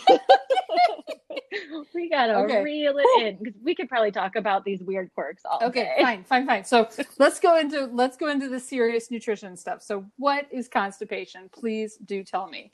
we 1.94 2.10
gotta 2.10 2.38
Okay. 2.40 2.64
reel 2.64 2.98
it 2.98 3.24
in 3.24 3.38
because 3.44 3.60
we 3.64 3.76
could 3.76 3.90
probably 3.90 4.12
talk 4.12 4.36
about 4.36 4.64
these 4.66 4.82
weird 4.82 5.12
quirks 5.14 5.44
all 5.46 5.60
okay, 5.64 5.94
day. 5.98 6.04
fine, 6.04 6.24
fine, 6.24 6.46
fine. 6.46 6.64
So 6.64 6.88
let's 7.18 7.40
go 7.40 7.58
into 7.58 7.86
let's 7.88 8.18
go 8.18 8.30
into 8.30 8.50
the 8.50 8.60
serious 8.60 9.12
nutrition 9.12 9.56
stuff. 9.58 9.82
So, 9.82 10.06
what 10.18 10.48
is 10.52 10.68
constipation? 10.68 11.50
Please 11.52 11.98
do 12.06 12.24
tell 12.24 12.48
me. 12.48 12.72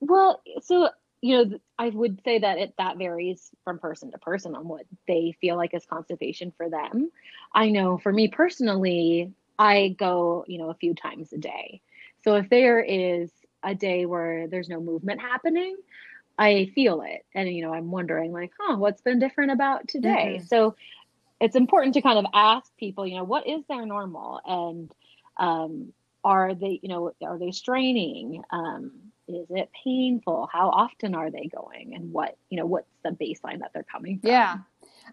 Well, 0.00 0.42
so 0.62 0.90
you 1.22 1.44
know, 1.44 1.58
I 1.78 1.88
would 1.88 2.20
say 2.24 2.38
that 2.38 2.58
it 2.58 2.74
that 2.78 2.98
varies 2.98 3.50
from 3.64 3.78
person 3.78 4.10
to 4.10 4.18
person 4.18 4.54
on 4.54 4.68
what 4.68 4.84
they 5.08 5.34
feel 5.40 5.56
like 5.56 5.74
is 5.74 5.86
constipation 5.86 6.52
for 6.56 6.68
them. 6.68 7.10
I 7.54 7.70
know 7.70 7.98
for 7.98 8.12
me 8.12 8.28
personally, 8.28 9.32
I 9.58 9.88
go, 9.98 10.44
you 10.48 10.58
know, 10.58 10.70
a 10.70 10.74
few 10.74 10.94
times 10.94 11.32
a 11.32 11.38
day. 11.38 11.80
So 12.22 12.36
if 12.36 12.48
there 12.48 12.80
is 12.80 13.30
a 13.62 13.74
day 13.74 14.06
where 14.06 14.48
there's 14.48 14.68
no 14.68 14.80
movement 14.80 15.20
happening, 15.20 15.76
I 16.38 16.70
feel 16.74 17.02
it. 17.02 17.24
And 17.34 17.48
you 17.48 17.62
know, 17.62 17.72
I'm 17.72 17.90
wondering 17.90 18.32
like, 18.32 18.52
huh, 18.58 18.76
what's 18.76 19.02
been 19.02 19.18
different 19.18 19.52
about 19.52 19.88
today? 19.88 20.38
Mhm. 20.40 20.48
So 20.48 20.76
it's 21.40 21.56
important 21.56 21.94
to 21.94 22.02
kind 22.02 22.18
of 22.18 22.26
ask 22.34 22.74
people, 22.76 23.06
you 23.06 23.16
know, 23.16 23.24
what 23.24 23.46
is 23.46 23.64
their 23.68 23.86
normal 23.86 24.40
and 24.46 24.90
um 25.38 25.92
are 26.24 26.54
they, 26.54 26.80
you 26.82 26.88
know, 26.88 27.12
are 27.22 27.38
they 27.38 27.50
straining? 27.50 28.42
Um, 28.50 28.92
is 29.28 29.46
it 29.50 29.70
painful? 29.84 30.48
How 30.50 30.70
often 30.70 31.14
are 31.14 31.30
they 31.30 31.50
going? 31.54 31.94
And 31.94 32.12
what, 32.12 32.36
you 32.48 32.58
know, 32.58 32.64
what's 32.66 32.90
the 33.02 33.10
baseline 33.10 33.60
that 33.60 33.72
they're 33.74 33.82
coming 33.84 34.20
from? 34.20 34.30
Yeah. 34.30 34.56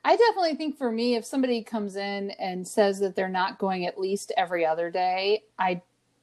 I 0.04 0.16
definitely 0.16 0.56
think 0.56 0.78
for 0.78 0.92
me, 0.92 1.16
if 1.16 1.26
somebody 1.26 1.64
comes 1.64 1.96
in 1.96 2.32
and 2.32 2.68
says 2.68 3.00
that 3.00 3.16
they're 3.16 3.30
not 3.30 3.60
going 3.60 3.86
at 3.86 4.00
least 4.00 4.32
every 4.38 4.66
other 4.66 4.90
day, 4.90 5.44
I 5.60 5.82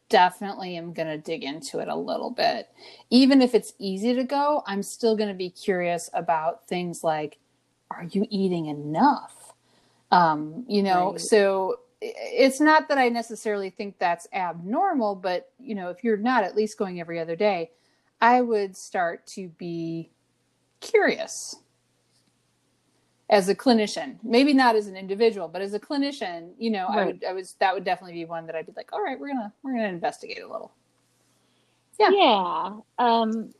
definitely 0.08 0.76
am 0.76 0.92
going 0.92 1.08
to 1.08 1.18
dig 1.18 1.44
into 1.44 1.78
it 1.78 1.88
a 1.88 1.96
little 1.96 2.30
bit. 2.30 2.68
Even 3.10 3.42
if 3.42 3.54
it's 3.54 3.74
easy 3.78 4.14
to 4.14 4.24
go, 4.24 4.62
I'm 4.66 4.82
still 4.82 5.16
going 5.16 5.28
to 5.28 5.34
be 5.34 5.50
curious 5.50 6.10
about 6.12 6.66
things 6.66 7.04
like 7.04 7.38
are 7.90 8.04
you 8.04 8.26
eating 8.28 8.66
enough? 8.66 9.54
Um, 10.12 10.64
you 10.68 10.82
know, 10.82 11.12
Right. 11.12 11.20
so 11.20 11.80
it's 12.00 12.60
not 12.60 12.88
that 12.88 12.98
I 12.98 13.08
necessarily 13.08 13.70
think 13.70 13.98
that's 13.98 14.28
abnormal, 14.32 15.16
but 15.16 15.50
you 15.58 15.74
know, 15.74 15.90
if 15.90 16.04
you're 16.04 16.16
not 16.16 16.44
at 16.44 16.56
least 16.56 16.78
going 16.78 17.00
every 17.00 17.18
other 17.18 17.36
day, 17.36 17.70
I 18.20 18.40
would 18.40 18.76
start 18.76 19.26
to 19.28 19.48
be 19.48 20.10
curious 20.80 21.56
as 23.30 23.48
a 23.48 23.54
clinician 23.54 24.16
maybe 24.22 24.52
not 24.54 24.74
as 24.76 24.86
an 24.86 24.96
individual 24.96 25.48
but 25.48 25.60
as 25.60 25.74
a 25.74 25.80
clinician 25.80 26.50
you 26.58 26.70
know 26.70 26.86
i 26.86 27.04
would 27.06 27.22
i 27.24 27.32
was 27.32 27.54
that 27.60 27.74
would 27.74 27.84
definitely 27.84 28.14
be 28.14 28.24
one 28.24 28.46
that 28.46 28.54
i'd 28.54 28.64
be 28.66 28.72
like 28.76 28.90
all 28.92 29.02
right 29.02 29.18
we're 29.20 29.28
gonna 29.28 29.52
we're 29.62 29.72
gonna 29.72 29.88
investigate 29.88 30.40
a 30.42 30.46
little 30.50 30.72
Yeah. 31.98 32.10
Yeah. 32.10 32.76
Um, 32.98 33.50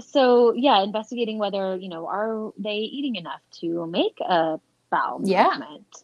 so 0.00 0.52
yeah, 0.54 0.82
investigating 0.82 1.38
whether, 1.38 1.76
you 1.76 1.88
know, 1.88 2.06
are 2.08 2.52
they 2.58 2.76
eating 2.78 3.16
enough 3.16 3.40
to 3.60 3.86
make 3.86 4.18
a 4.20 4.58
bowel 4.90 5.20
Yeah. 5.24 5.50
movement? 5.50 6.02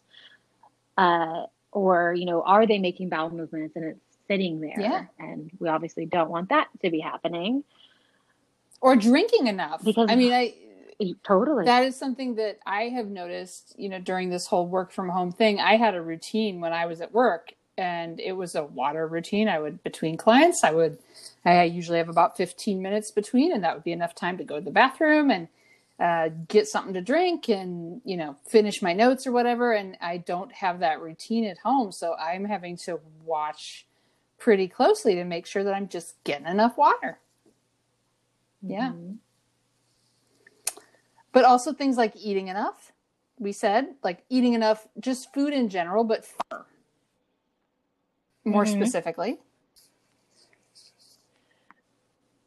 Uh, 0.97 1.45
or, 1.71 2.13
you 2.13 2.25
know, 2.25 2.41
are 2.43 2.65
they 2.67 2.77
making 2.79 3.09
bowel 3.09 3.29
movements 3.31 3.75
and 3.75 3.85
it's 3.85 3.99
sitting 4.27 4.59
there? 4.61 4.79
Yeah. 4.79 5.05
And 5.19 5.49
we 5.59 5.67
obviously 5.69 6.05
don't 6.05 6.29
want 6.29 6.49
that 6.49 6.67
to 6.83 6.89
be 6.89 6.99
happening. 6.99 7.63
or 8.83 8.95
drinking 8.95 9.45
enough 9.47 9.83
Because- 9.83 10.09
i 10.09 10.15
mean 10.15 10.33
i 10.33 10.51
Totally. 11.23 11.65
that 11.65 11.83
is 11.85 11.95
something 11.95 12.35
that 12.35 12.59
i 12.65 12.83
have 12.83 13.07
noticed 13.07 13.73
you 13.77 13.89
know 13.89 13.99
during 13.99 14.29
this 14.29 14.45
whole 14.47 14.67
work 14.67 14.91
from 14.91 15.09
home 15.09 15.31
thing. 15.31 15.59
I 15.59 15.75
had 15.77 15.95
a 15.95 16.01
routine 16.01 16.59
when 16.61 16.73
i 16.73 16.85
was 16.85 17.01
at 17.01 17.11
work 17.13 17.53
and 17.77 18.19
it 18.19 18.33
was 18.33 18.55
a 18.55 18.63
water 18.65 19.07
routine. 19.07 19.47
I 19.47 19.59
would 19.59 19.81
between 19.83 20.17
clients 20.17 20.63
i 20.63 20.71
would 20.71 20.97
i 21.45 21.63
usually 21.63 21.97
have 21.97 22.09
about 22.09 22.37
15 22.37 22.81
minutes 22.81 23.11
between 23.11 23.53
and 23.53 23.63
that 23.63 23.73
would 23.75 23.83
be 23.83 23.91
enough 23.93 24.13
time 24.15 24.37
to 24.37 24.43
go 24.43 24.55
to 24.59 24.65
the 24.65 24.71
bathroom 24.71 25.31
and 25.31 25.47
uh, 25.99 26.29
get 26.47 26.67
something 26.67 26.95
to 26.95 27.01
drink 27.01 27.47
and 27.49 28.01
you 28.05 28.17
know 28.17 28.35
finish 28.47 28.81
my 28.81 28.91
notes 28.93 29.27
or 29.27 29.31
whatever 29.31 29.73
and 29.73 29.95
i 30.01 30.17
don't 30.17 30.51
have 30.51 30.79
that 30.79 30.99
routine 31.01 31.45
at 31.45 31.59
home. 31.59 31.91
So 31.91 32.15
i'm 32.15 32.43
having 32.45 32.75
to 32.77 32.99
watch 33.23 33.85
pretty 34.39 34.67
closely 34.67 35.13
to 35.15 35.23
make 35.23 35.45
sure 35.45 35.63
that 35.63 35.73
i'm 35.75 35.87
just 35.87 36.15
getting 36.23 36.47
enough 36.47 36.75
water. 36.77 37.19
Yeah. 38.63 38.89
Mhm. 38.93 39.17
But 41.33 41.45
also 41.45 41.73
things 41.73 41.97
like 41.97 42.13
eating 42.15 42.47
enough 42.47 42.91
we 43.39 43.51
said 43.51 43.95
like 44.03 44.23
eating 44.29 44.53
enough 44.53 44.87
just 44.99 45.33
food 45.33 45.53
in 45.53 45.69
general 45.69 46.03
but 46.03 46.25
more 48.45 48.65
Mhm. 48.65 48.71
specifically 48.73 49.39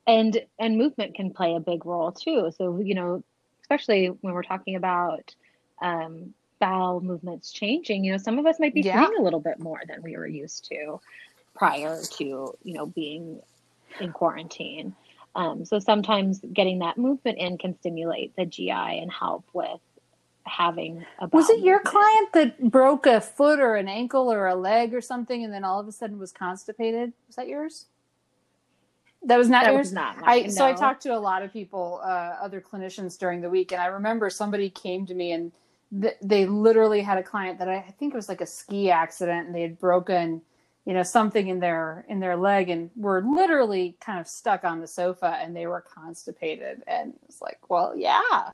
and 0.06 0.44
and 0.58 0.76
movement 0.76 1.14
can 1.14 1.32
play 1.32 1.54
a 1.54 1.60
big 1.60 1.86
role 1.86 2.12
too 2.12 2.50
so 2.56 2.78
you 2.78 2.94
know 2.94 3.22
especially 3.62 4.08
when 4.08 4.34
we're 4.34 4.42
talking 4.42 4.76
about 4.76 5.34
um 5.82 6.34
bowel 6.60 7.00
movements 7.00 7.52
changing 7.52 8.04
you 8.04 8.12
know 8.12 8.18
some 8.18 8.38
of 8.38 8.46
us 8.46 8.60
might 8.60 8.74
be 8.74 8.82
Yeah. 8.82 9.00
sitting 9.00 9.18
a 9.18 9.22
little 9.22 9.40
bit 9.40 9.58
more 9.58 9.80
than 9.88 10.02
we 10.02 10.16
were 10.16 10.26
used 10.26 10.64
to 10.66 11.00
prior 11.54 12.00
to 12.02 12.24
you 12.62 12.74
know 12.74 12.86
being 12.86 13.40
in 14.00 14.12
quarantine 14.12 14.94
um, 15.36 15.64
so 15.64 15.78
sometimes 15.78 16.40
getting 16.52 16.80
that 16.80 16.98
movement 16.98 17.38
in 17.38 17.58
can 17.58 17.76
stimulate 17.78 18.34
the 18.36 18.46
gi 18.46 18.70
and 18.70 19.12
help 19.12 19.44
with 19.52 19.80
having 20.46 21.04
a 21.20 21.28
was 21.32 21.48
it 21.48 21.60
your 21.60 21.76
movement. 21.76 21.84
client 21.84 22.32
that 22.34 22.70
broke 22.70 23.06
a 23.06 23.20
foot 23.20 23.60
or 23.60 23.76
an 23.76 23.88
ankle 23.88 24.30
or 24.30 24.46
a 24.46 24.54
leg 24.54 24.92
or 24.94 25.00
something 25.00 25.42
and 25.42 25.52
then 25.52 25.64
all 25.64 25.80
of 25.80 25.88
a 25.88 25.92
sudden 25.92 26.18
was 26.18 26.32
constipated? 26.32 27.12
Was 27.26 27.36
that 27.36 27.48
yours? 27.48 27.86
That 29.26 29.38
was 29.38 29.48
not 29.48 29.64
that 29.64 29.72
yours? 29.72 29.86
was 29.86 29.92
not 29.94 30.16
I 30.22 30.42
mine, 30.42 30.50
so 30.50 30.66
I 30.66 30.74
talked 30.74 31.02
to 31.04 31.16
a 31.16 31.18
lot 31.18 31.42
of 31.42 31.52
people, 31.52 32.00
uh, 32.04 32.36
other 32.42 32.60
clinicians 32.60 33.18
during 33.18 33.40
the 33.40 33.48
week, 33.48 33.72
and 33.72 33.80
I 33.80 33.86
remember 33.86 34.28
somebody 34.28 34.68
came 34.68 35.06
to 35.06 35.14
me 35.14 35.32
and 35.32 35.50
th- 36.02 36.16
they 36.22 36.46
literally 36.46 37.00
had 37.00 37.18
a 37.18 37.22
client 37.22 37.58
that 37.58 37.68
I, 37.68 37.76
I 37.76 37.94
think 37.98 38.12
it 38.12 38.16
was 38.16 38.28
like 38.28 38.40
a 38.40 38.46
ski 38.46 38.90
accident, 38.90 39.46
and 39.46 39.54
they 39.54 39.62
had 39.62 39.78
broken, 39.78 40.42
you 40.84 40.92
know, 40.92 41.02
something 41.02 41.48
in 41.48 41.60
their 41.60 42.04
in 42.08 42.20
their 42.20 42.36
leg, 42.36 42.68
and 42.70 42.90
were 42.96 43.22
literally 43.22 43.96
kind 44.00 44.20
of 44.20 44.26
stuck 44.28 44.64
on 44.64 44.80
the 44.80 44.86
sofa, 44.86 45.38
and 45.40 45.56
they 45.56 45.66
were 45.66 45.80
constipated, 45.80 46.82
and 46.86 47.14
it's 47.28 47.40
like, 47.40 47.58
well, 47.70 47.94
yeah. 47.96 48.50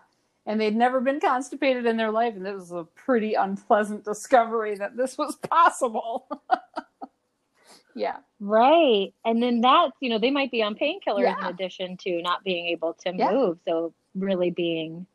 And 0.47 0.61
they'd 0.61 0.75
never 0.75 1.01
been 1.01 1.21
constipated 1.21 1.87
in 1.87 1.97
their 1.97 2.11
life, 2.11 2.35
and 2.35 2.47
it 2.47 2.55
was 2.55 2.73
a 2.73 2.85
pretty 2.95 3.35
unpleasant 3.35 4.05
discovery 4.05 4.75
that 4.77 4.97
this 4.97 5.19
was 5.19 5.37
possible. 5.37 6.27
yeah. 7.95 8.19
Right. 8.41 9.13
And 9.25 9.43
then 9.43 9.61
that's, 9.61 9.93
you 10.01 10.09
know, 10.09 10.19
they 10.19 10.31
might 10.31 10.51
be 10.51 10.63
on 10.63 10.75
painkillers 10.77 11.23
Yeah. 11.25 11.39
in 11.41 11.47
addition 11.47 11.97
to 11.99 12.23
not 12.23 12.43
being 12.45 12.67
able 12.67 12.95
to 12.95 13.13
Yeah. 13.15 13.31
move. 13.33 13.59
So 13.67 13.93
really 14.15 14.51
being 14.51 15.07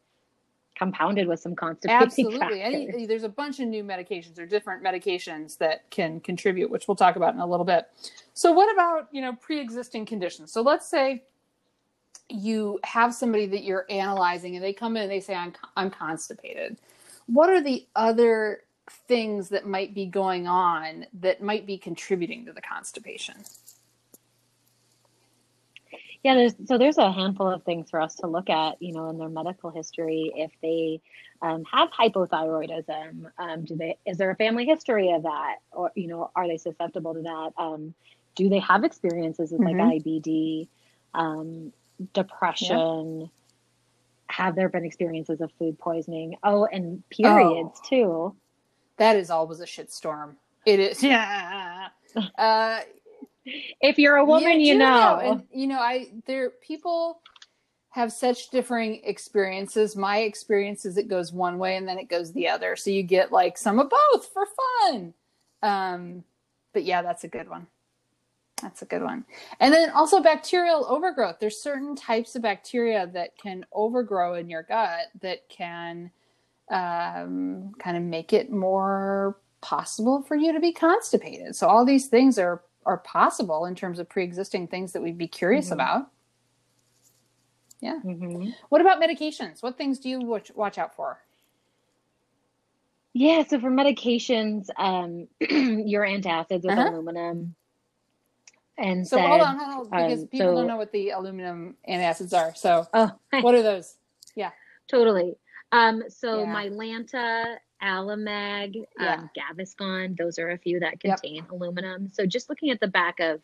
compounded 0.75 1.27
with 1.27 1.39
some 1.39 1.55
constipation. 1.55 2.01
Absolutely. 2.01 2.61
Any, 2.61 3.05
there's 3.05 3.23
a 3.23 3.29
bunch 3.29 3.59
of 3.59 3.67
new 3.67 3.83
medications 3.83 4.37
or 4.37 4.45
different 4.45 4.83
medications 4.83 5.57
that 5.57 5.89
can 5.89 6.19
contribute, 6.19 6.69
which 6.69 6.87
we'll 6.87 6.95
talk 6.95 7.15
about 7.15 7.33
in 7.33 7.39
a 7.39 7.45
little 7.45 7.65
bit. 7.65 7.85
So, 8.33 8.51
what 8.51 8.71
about 8.73 9.07
you 9.11 9.21
know 9.21 9.33
pre-existing 9.33 10.05
conditions? 10.05 10.51
So, 10.51 10.61
let's 10.61 10.87
say 10.87 11.23
you 12.29 12.79
have 12.83 13.13
somebody 13.13 13.45
that 13.47 13.63
you're 13.63 13.85
analyzing, 13.89 14.55
and 14.55 14.63
they 14.63 14.73
come 14.73 14.97
in 14.97 15.03
and 15.03 15.11
they 15.11 15.21
say, 15.21 15.35
"I'm 15.35 15.53
I'm 15.77 15.89
constipated." 15.89 16.77
What 17.27 17.49
are 17.49 17.61
the 17.61 17.87
other 17.95 18.61
things 19.07 19.49
that 19.49 19.65
might 19.65 19.95
be 19.95 20.05
going 20.05 20.47
on 20.47 21.05
that 21.13 21.41
might 21.41 21.65
be 21.65 21.77
contributing 21.77 22.45
to 22.45 22.53
the 22.53 22.61
constipation? 22.61 23.35
Yeah, 26.25 26.33
there's 26.33 26.55
so 26.65 26.79
there's 26.79 26.97
a 26.97 27.11
handful 27.11 27.51
of 27.51 27.61
things 27.65 27.91
for 27.91 28.01
us 28.01 28.15
to 28.15 28.25
look 28.25 28.49
at, 28.49 28.81
you 28.81 28.93
know, 28.93 29.11
in 29.11 29.19
their 29.19 29.29
medical 29.29 29.69
history. 29.69 30.33
If 30.35 30.49
they 30.59 30.99
um, 31.43 31.63
have 31.71 31.91
hypothyroidism, 31.91 33.27
um, 33.37 33.63
do 33.63 33.75
they 33.75 33.99
is 34.07 34.17
there 34.17 34.31
a 34.31 34.35
family 34.35 34.65
history 34.65 35.11
of 35.11 35.21
that, 35.21 35.57
or 35.71 35.91
you 35.93 36.07
know, 36.07 36.31
are 36.35 36.47
they 36.47 36.57
susceptible 36.57 37.13
to 37.13 37.21
that? 37.21 37.51
Um, 37.59 37.93
do 38.35 38.49
they 38.49 38.57
have 38.57 38.83
experiences 38.83 39.51
with 39.51 39.61
Mhm. 39.61 39.79
like 39.79 40.01
IBD, 40.01 40.67
um, 41.13 41.71
depression? 42.13 43.29
Have 44.27 44.55
there 44.55 44.69
been 44.69 44.83
experiences 44.83 45.41
of 45.41 45.51
food 45.59 45.77
poisoning? 45.77 46.37
Oh, 46.41 46.65
and 46.65 47.07
periods 47.11 47.79
too. 47.87 48.35
That 48.97 49.15
is 49.15 49.29
always 49.29 49.59
a 49.59 49.67
shitstorm. 49.67 50.37
It 50.65 50.79
is. 50.79 51.03
Yeah. 51.03 51.89
Uh, 52.35 52.79
If 53.81 53.99
you're 53.99 54.17
a 54.17 54.25
woman, 54.25 54.59
you, 54.59 54.73
do 54.73 54.79
know. 54.79 55.19
And 55.21 55.43
you 55.53 55.67
know, 55.67 55.79
I 55.79 56.07
there 56.25 56.51
people 56.61 57.21
have 57.95 58.11
such 58.11 58.49
differing 58.49 59.01
experiences. 59.05 59.95
My 59.95 60.19
experience 60.19 60.85
is 60.85 60.97
it 60.97 61.07
goes 61.07 61.31
one 61.31 61.57
way 61.57 61.77
and 61.77 61.87
then 61.87 61.97
it 61.97 62.09
goes 62.09 62.33
the 62.33 62.47
other. 62.49 62.75
So 62.75 62.89
you 62.89 63.03
get 63.03 63.31
like 63.31 63.57
some 63.57 63.79
of 63.79 63.89
both 63.89 64.27
for 64.33 64.43
fun. 64.89 65.13
Um, 65.63 66.23
but 66.73 66.83
yeah, 66.83 67.01
that's 67.01 67.23
a 67.23 67.29
good 67.29 67.49
one. 67.49 67.67
That's 68.61 68.81
a 68.81 68.85
good 68.85 69.01
one. 69.01 69.23
And 69.61 69.73
then 69.73 69.91
also 69.91 70.21
bacterial 70.21 70.85
overgrowth. 70.89 71.37
There's 71.39 71.61
certain 71.61 71.95
types 71.95 72.35
of 72.35 72.41
bacteria 72.41 73.07
that 73.13 73.37
can 73.37 73.65
overgrow 73.71 74.33
in 74.33 74.49
your 74.49 74.63
gut 74.63 75.05
that 75.21 75.47
can 75.47 76.11
um, 76.69 77.73
kind 77.79 77.95
of 77.95 78.03
make 78.03 78.33
it 78.33 78.51
more 78.51 79.37
possible 79.61 80.21
for 80.21 80.35
you 80.35 80.51
to 80.51 80.59
be 80.59 80.73
constipated. 80.73 81.55
So 81.55 81.67
all 81.67 81.85
these 81.85 82.07
things 82.07 82.37
are 82.37 82.61
are 82.85 82.97
possible 82.97 83.65
in 83.65 83.75
terms 83.75 83.99
of 83.99 84.07
pre-existing 84.09 84.67
things 84.67 84.91
that 84.93 85.01
we'd 85.01 85.17
be 85.17 85.27
curious 85.27 85.65
mm-hmm. 85.65 85.73
about. 85.73 86.11
Yeah. 87.81 87.99
Mm-hmm. 88.03 88.49
What 88.69 88.81
about 88.81 89.01
medications? 89.01 89.61
What 89.61 89.77
things 89.77 89.99
do 89.99 90.09
you 90.09 90.21
watch, 90.21 90.51
watch 90.55 90.77
out 90.77 90.95
for? 90.95 91.19
Yeah, 93.13 93.43
so 93.47 93.59
for 93.59 93.71
medications, 93.71 94.67
um, 94.77 95.27
your 95.87 96.05
antacids 96.05 96.63
with 96.63 96.77
uh-huh. 96.77 96.89
aluminum. 96.89 97.55
And 98.77 99.07
so 99.07 99.15
said, 99.15 99.25
hold 99.25 99.41
on, 99.41 99.57
hold 99.57 99.93
on, 99.93 100.03
because 100.03 100.23
um, 100.23 100.27
people 100.27 100.47
so, 100.47 100.55
don't 100.55 100.67
know 100.67 100.75
what 100.75 100.91
the 100.91 101.11
aluminum 101.11 101.77
antacids 101.87 102.33
are. 102.33 102.53
So 102.55 102.85
oh, 102.93 103.11
what 103.41 103.55
are 103.55 103.63
those? 103.63 103.95
Yeah, 104.35 104.51
totally. 104.89 105.35
Um, 105.71 106.03
so 106.09 106.41
yeah. 106.41 106.53
Mylanta, 106.53 107.55
Alamag, 107.81 108.85
yeah. 108.99 109.15
um, 109.15 109.29
Gaviscon, 109.37 110.17
those 110.17 110.39
are 110.39 110.49
a 110.51 110.57
few 110.57 110.79
that 110.79 110.99
contain 110.99 111.35
yep. 111.35 111.51
aluminum. 111.51 112.09
So 112.09 112.25
just 112.25 112.49
looking 112.49 112.69
at 112.71 112.79
the 112.79 112.87
back 112.87 113.19
of 113.19 113.41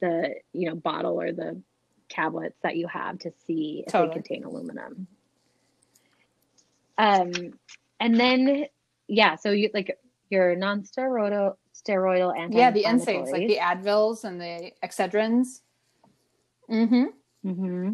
the 0.00 0.34
you 0.52 0.68
know 0.68 0.74
bottle 0.74 1.20
or 1.20 1.32
the 1.32 1.60
tablets 2.08 2.56
that 2.62 2.76
you 2.76 2.86
have 2.88 3.18
to 3.20 3.32
see 3.46 3.84
if 3.86 3.92
totally. 3.92 4.08
they 4.08 4.14
contain 4.14 4.44
aluminum. 4.44 5.06
Um, 6.96 7.32
and 8.00 8.18
then 8.18 8.66
yeah, 9.06 9.36
so 9.36 9.50
you 9.50 9.70
like 9.72 9.98
your 10.30 10.56
non-steroidal 10.56 11.54
steroidal 11.74 12.36
anti 12.36 12.58
yeah 12.58 12.70
the 12.70 12.84
NSAIDs 12.84 13.30
like 13.30 13.46
the 13.46 13.58
Advils 13.58 14.24
and 14.24 14.40
the 14.40 14.72
Excedrins. 14.84 15.60
Mm-hmm. 16.70 17.04
Mm-hmm. 17.48 17.90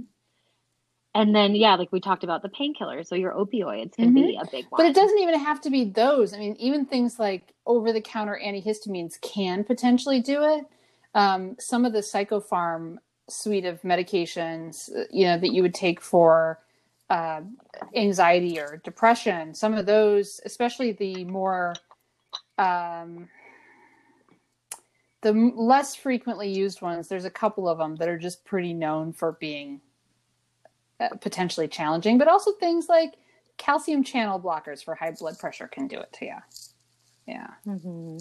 And 1.14 1.34
then 1.34 1.54
yeah, 1.54 1.76
like 1.76 1.92
we 1.92 2.00
talked 2.00 2.24
about 2.24 2.42
the 2.42 2.48
painkillers, 2.48 3.06
so 3.06 3.14
your 3.14 3.32
opioids 3.32 3.94
can 3.94 4.06
mm-hmm. 4.06 4.14
be 4.14 4.38
a 4.40 4.44
big 4.50 4.66
one. 4.68 4.78
But 4.78 4.86
it 4.86 4.94
doesn't 4.94 5.18
even 5.18 5.38
have 5.38 5.60
to 5.60 5.70
be 5.70 5.84
those. 5.84 6.34
I 6.34 6.38
mean, 6.38 6.56
even 6.58 6.86
things 6.86 7.18
like 7.18 7.54
over-the-counter 7.66 8.40
antihistamines 8.44 9.20
can 9.20 9.62
potentially 9.62 10.20
do 10.20 10.42
it. 10.42 10.64
Um, 11.14 11.56
some 11.60 11.84
of 11.84 11.92
the 11.92 12.00
psychopharm 12.00 12.96
suite 13.28 13.64
of 13.64 13.80
medications, 13.82 14.90
you 15.10 15.26
know, 15.26 15.38
that 15.38 15.52
you 15.52 15.62
would 15.62 15.74
take 15.74 16.00
for 16.00 16.58
uh, 17.10 17.42
anxiety 17.94 18.58
or 18.58 18.80
depression, 18.82 19.54
some 19.54 19.74
of 19.74 19.86
those, 19.86 20.40
especially 20.44 20.92
the 20.92 21.24
more 21.24 21.74
um, 22.58 23.28
the 25.22 25.32
less 25.32 25.94
frequently 25.94 26.52
used 26.52 26.82
ones, 26.82 27.08
there's 27.08 27.24
a 27.24 27.30
couple 27.30 27.68
of 27.68 27.78
them 27.78 27.96
that 27.96 28.08
are 28.08 28.18
just 28.18 28.44
pretty 28.44 28.74
known 28.74 29.12
for 29.12 29.32
being 29.32 29.80
uh, 31.00 31.08
potentially 31.20 31.68
challenging, 31.68 32.18
but 32.18 32.28
also 32.28 32.52
things 32.52 32.88
like 32.88 33.14
calcium 33.56 34.02
channel 34.02 34.40
blockers 34.40 34.84
for 34.84 34.94
high 34.94 35.12
blood 35.12 35.38
pressure 35.38 35.68
can 35.68 35.86
do 35.86 35.98
it 35.98 36.12
to 36.12 36.24
you. 36.26 36.36
Yeah. 37.26 37.48
Mm-hmm. 37.66 38.18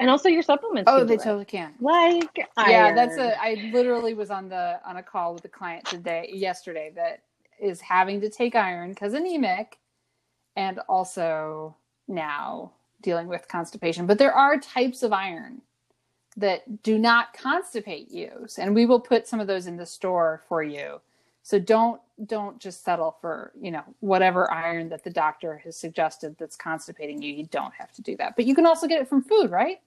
and 0.00 0.10
also 0.10 0.28
your 0.28 0.42
supplements. 0.42 0.90
Oh, 0.90 1.04
they 1.04 1.16
totally 1.16 1.44
can. 1.44 1.74
Like 1.80 2.48
iron. 2.56 2.70
yeah, 2.70 2.94
that's 2.94 3.16
a. 3.16 3.40
I 3.40 3.70
literally 3.72 4.14
was 4.14 4.30
on 4.30 4.48
the 4.48 4.80
on 4.86 4.96
a 4.96 5.02
call 5.02 5.34
with 5.34 5.44
a 5.44 5.48
client 5.48 5.84
today, 5.86 6.30
yesterday, 6.32 6.92
that 6.94 7.22
is 7.60 7.80
having 7.80 8.20
to 8.20 8.30
take 8.30 8.54
iron 8.54 8.90
because 8.90 9.14
anemic, 9.14 9.78
and 10.56 10.78
also 10.88 11.76
now 12.06 12.72
dealing 13.02 13.28
with 13.28 13.48
constipation. 13.48 14.06
But 14.06 14.18
there 14.18 14.32
are 14.32 14.58
types 14.58 15.02
of 15.02 15.12
iron 15.12 15.62
that 16.38 16.82
do 16.82 16.98
not 16.98 17.36
constipate 17.36 18.12
you, 18.12 18.46
and 18.58 18.74
we 18.74 18.86
will 18.86 19.00
put 19.00 19.26
some 19.26 19.40
of 19.40 19.46
those 19.46 19.66
in 19.66 19.76
the 19.76 19.86
store 19.86 20.42
for 20.48 20.62
you. 20.62 21.00
So 21.42 21.58
don't 21.58 22.00
don't 22.26 22.58
just 22.58 22.84
settle 22.84 23.16
for 23.20 23.52
you 23.60 23.70
know 23.70 23.82
whatever 24.00 24.50
iron 24.52 24.88
that 24.90 25.02
the 25.02 25.10
doctor 25.10 25.60
has 25.64 25.76
suggested 25.76 26.36
that's 26.38 26.56
constipating 26.56 27.20
you. 27.22 27.32
You 27.32 27.46
don't 27.46 27.74
have 27.74 27.92
to 27.92 28.02
do 28.02 28.16
that, 28.18 28.36
but 28.36 28.44
you 28.44 28.54
can 28.54 28.66
also 28.66 28.86
get 28.86 29.00
it 29.00 29.08
from 29.08 29.22
food, 29.22 29.50
right? 29.50 29.78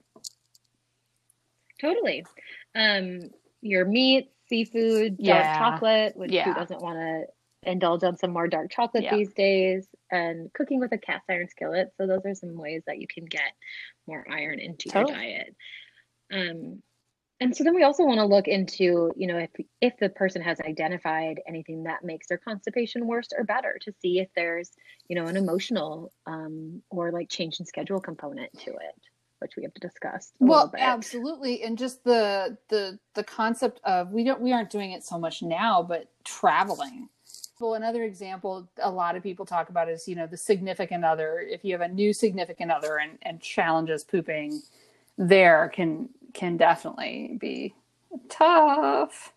Totally. 1.80 2.24
Um, 2.74 3.30
your 3.60 3.84
meat, 3.84 4.30
seafood, 4.48 5.16
yeah. 5.18 5.42
dark 5.42 5.58
chocolate, 5.58 6.16
which 6.16 6.30
yeah. 6.30 6.44
who 6.44 6.54
doesn't 6.54 6.80
want 6.80 6.98
to 6.98 7.70
indulge 7.70 8.02
on 8.02 8.16
some 8.16 8.32
more 8.32 8.48
dark 8.48 8.70
chocolate 8.70 9.04
yeah. 9.04 9.16
these 9.16 9.32
days, 9.32 9.86
and 10.10 10.52
cooking 10.52 10.80
with 10.80 10.92
a 10.92 10.98
cast 10.98 11.24
iron 11.30 11.48
skillet. 11.48 11.92
So 11.96 12.06
those 12.06 12.22
are 12.24 12.34
some 12.34 12.56
ways 12.56 12.82
that 12.86 12.98
you 12.98 13.06
can 13.06 13.24
get 13.24 13.52
more 14.06 14.26
iron 14.30 14.58
into 14.58 14.88
totally. 14.90 15.12
your 15.12 15.22
diet. 15.22 15.56
Um, 16.32 16.82
and 17.40 17.56
so 17.56 17.64
then 17.64 17.74
we 17.74 17.82
also 17.82 18.04
want 18.04 18.20
to 18.20 18.24
look 18.24 18.46
into, 18.46 19.12
you 19.16 19.26
know, 19.26 19.38
if 19.38 19.50
if 19.80 19.96
the 19.98 20.08
person 20.08 20.42
has 20.42 20.60
identified 20.60 21.40
anything 21.46 21.84
that 21.84 22.04
makes 22.04 22.28
their 22.28 22.38
constipation 22.38 23.06
worse 23.06 23.28
or 23.36 23.44
better, 23.44 23.78
to 23.82 23.92
see 24.00 24.20
if 24.20 24.28
there's, 24.36 24.70
you 25.08 25.16
know, 25.16 25.26
an 25.26 25.36
emotional 25.36 26.12
um, 26.26 26.82
or 26.90 27.10
like 27.10 27.28
change 27.28 27.58
in 27.58 27.66
schedule 27.66 28.00
component 28.00 28.52
to 28.60 28.70
it 28.70 28.94
which 29.42 29.56
we 29.56 29.64
have 29.64 29.74
to 29.74 29.80
discuss. 29.80 30.32
well, 30.38 30.72
absolutely, 30.78 31.62
and 31.64 31.76
just 31.76 32.04
the 32.04 32.56
the 32.70 32.98
the 33.14 33.24
concept 33.24 33.80
of 33.84 34.10
we 34.10 34.24
don't 34.24 34.40
we 34.40 34.52
aren't 34.52 34.70
doing 34.70 34.92
it 34.92 35.04
so 35.04 35.18
much 35.18 35.42
now, 35.42 35.82
but 35.82 36.08
traveling. 36.24 37.08
Well, 37.60 37.74
another 37.74 38.04
example 38.04 38.68
a 38.78 38.90
lot 38.90 39.16
of 39.16 39.22
people 39.22 39.44
talk 39.44 39.68
about 39.68 39.88
is 39.88 40.08
you 40.08 40.14
know 40.14 40.26
the 40.26 40.36
significant 40.36 41.04
other. 41.04 41.40
If 41.40 41.64
you 41.64 41.72
have 41.72 41.82
a 41.82 41.88
new 41.88 42.12
significant 42.12 42.70
other 42.70 42.98
and 42.98 43.18
and 43.22 43.40
challenges 43.40 44.04
pooping, 44.04 44.62
there 45.18 45.70
can 45.74 46.08
can 46.32 46.56
definitely 46.56 47.36
be 47.40 47.74
tough. 48.28 49.32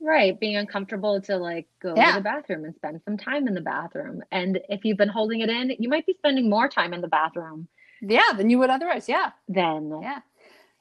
Right, 0.00 0.38
being 0.38 0.56
uncomfortable 0.56 1.20
to 1.22 1.38
like 1.38 1.66
go 1.80 1.94
yeah. 1.96 2.10
to 2.10 2.14
the 2.16 2.20
bathroom 2.20 2.64
and 2.64 2.74
spend 2.74 3.00
some 3.04 3.16
time 3.16 3.48
in 3.48 3.54
the 3.54 3.60
bathroom. 3.62 4.22
And 4.30 4.60
if 4.68 4.84
you've 4.84 4.98
been 4.98 5.08
holding 5.08 5.40
it 5.40 5.48
in, 5.48 5.74
you 5.78 5.88
might 5.88 6.04
be 6.04 6.14
spending 6.18 6.50
more 6.50 6.68
time 6.68 6.92
in 6.92 7.00
the 7.00 7.08
bathroom 7.08 7.68
yeah, 8.02 8.32
than 8.36 8.50
you 8.50 8.58
would 8.58 8.70
otherwise. 8.70 9.08
Yeah. 9.08 9.30
Then 9.48 9.98
yeah, 10.02 10.18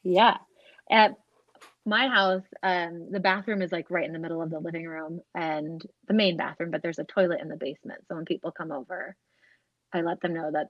yeah. 0.03 0.37
At 0.91 1.17
my 1.85 2.07
house, 2.07 2.43
um, 2.63 3.11
the 3.11 3.19
bathroom 3.19 3.61
is 3.61 3.71
like 3.71 3.89
right 3.89 4.05
in 4.05 4.13
the 4.13 4.19
middle 4.19 4.41
of 4.41 4.49
the 4.49 4.59
living 4.59 4.87
room 4.87 5.21
and 5.35 5.81
the 6.07 6.13
main 6.13 6.37
bathroom, 6.37 6.71
but 6.71 6.81
there's 6.81 6.99
a 6.99 7.03
toilet 7.03 7.41
in 7.41 7.49
the 7.49 7.57
basement. 7.57 8.01
So 8.07 8.15
when 8.15 8.25
people 8.25 8.51
come 8.51 8.71
over, 8.71 9.15
I 9.93 10.01
let 10.01 10.21
them 10.21 10.33
know 10.33 10.51
that 10.51 10.69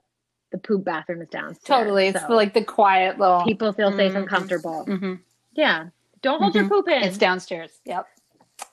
the 0.54 0.58
poop 0.58 0.84
bathroom 0.84 1.20
is 1.20 1.28
downstairs. 1.30 1.66
Totally, 1.66 2.06
it's 2.06 2.20
so 2.20 2.32
like 2.32 2.54
the 2.54 2.62
quiet 2.62 3.18
little. 3.18 3.42
People 3.42 3.72
feel 3.72 3.90
safe 3.90 4.10
mm-hmm. 4.10 4.18
and 4.18 4.28
comfortable. 4.28 4.84
Mm-hmm. 4.86 5.14
Yeah, 5.54 5.86
don't 6.22 6.40
hold 6.40 6.54
mm-hmm. 6.54 6.60
your 6.60 6.68
poop 6.68 6.88
in. 6.88 7.02
It's 7.02 7.18
downstairs. 7.18 7.72
Yep, 7.84 8.06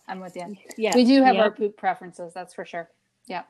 I'm 0.07 0.19
with 0.19 0.35
you. 0.35 0.55
Yeah, 0.77 0.91
we 0.93 1.05
do 1.05 1.23
have 1.23 1.33
yep. 1.33 1.43
our 1.43 1.51
poop 1.51 1.77
preferences. 1.77 2.33
That's 2.35 2.53
for 2.53 2.65
sure. 2.65 2.87
Yep. 3.25 3.47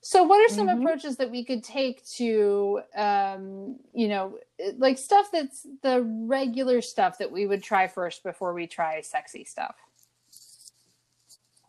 So, 0.00 0.24
what 0.24 0.38
are 0.40 0.52
some 0.52 0.66
mm-hmm. 0.66 0.80
approaches 0.80 1.18
that 1.18 1.30
we 1.30 1.44
could 1.44 1.62
take 1.62 2.04
to, 2.14 2.80
um, 2.96 3.76
you 3.94 4.08
know, 4.08 4.38
like 4.76 4.98
stuff 4.98 5.28
that's 5.32 5.64
the 5.82 6.02
regular 6.02 6.80
stuff 6.80 7.18
that 7.18 7.30
we 7.30 7.46
would 7.46 7.62
try 7.62 7.86
first 7.86 8.24
before 8.24 8.54
we 8.54 8.66
try 8.66 9.00
sexy 9.02 9.44
stuff? 9.44 9.76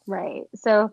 Right. 0.07 0.43
So, 0.55 0.91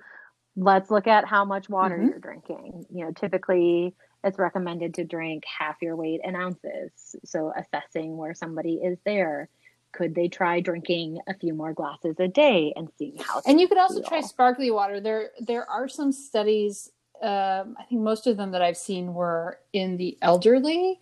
let's 0.57 0.91
look 0.91 1.07
at 1.07 1.25
how 1.25 1.47
much 1.47 1.71
water 1.71 1.97
mm-hmm. 1.97 2.09
you're 2.09 2.19
drinking. 2.19 2.85
You 2.91 3.07
know, 3.07 3.13
typically 3.13 3.95
it's 4.25 4.39
recommended 4.39 4.95
to 4.95 5.05
drink 5.05 5.45
half 5.47 5.77
your 5.83 5.97
weight 5.97 6.21
in 6.25 6.35
ounces. 6.35 6.91
So, 7.25 7.53
assessing 7.57 8.17
where 8.17 8.35
somebody 8.35 8.75
is 8.75 8.99
there. 9.05 9.49
Could 9.93 10.17
they 10.17 10.27
try 10.27 10.59
drinking 10.59 11.21
a 11.29 11.35
few 11.35 11.55
more 11.55 11.73
glasses 11.73 12.17
a 12.19 12.27
day 12.27 12.73
and 12.75 12.89
seeing 12.99 13.17
how? 13.19 13.43
And 13.47 13.61
you 13.61 13.69
could 13.69 13.79
also 13.79 14.01
feel. 14.01 14.09
try 14.09 14.21
sparkly 14.23 14.73
water. 14.73 15.01
There, 15.01 15.31
there 15.39 15.71
are 15.71 15.87
some 15.87 16.11
studies 16.11 16.91
um, 17.23 17.77
I 17.79 17.85
think 17.85 18.03
most 18.03 18.27
of 18.27 18.37
them 18.37 18.51
that 18.51 18.63
I've 18.63 18.77
seen 18.77 19.15
were 19.15 19.59
in 19.73 19.97
the 19.97 20.19
elderly, 20.21 20.99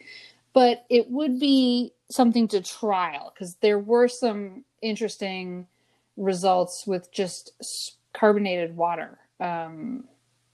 but 0.52 0.84
it 0.88 1.10
would 1.10 1.40
be 1.40 1.92
something 2.10 2.46
to 2.48 2.60
trial 2.60 3.32
because 3.34 3.56
there 3.56 3.78
were 3.78 4.08
some 4.08 4.64
interesting 4.82 5.66
results 6.16 6.86
with 6.86 7.10
just 7.10 7.96
carbonated 8.12 8.76
water 8.76 9.18
um, 9.40 10.04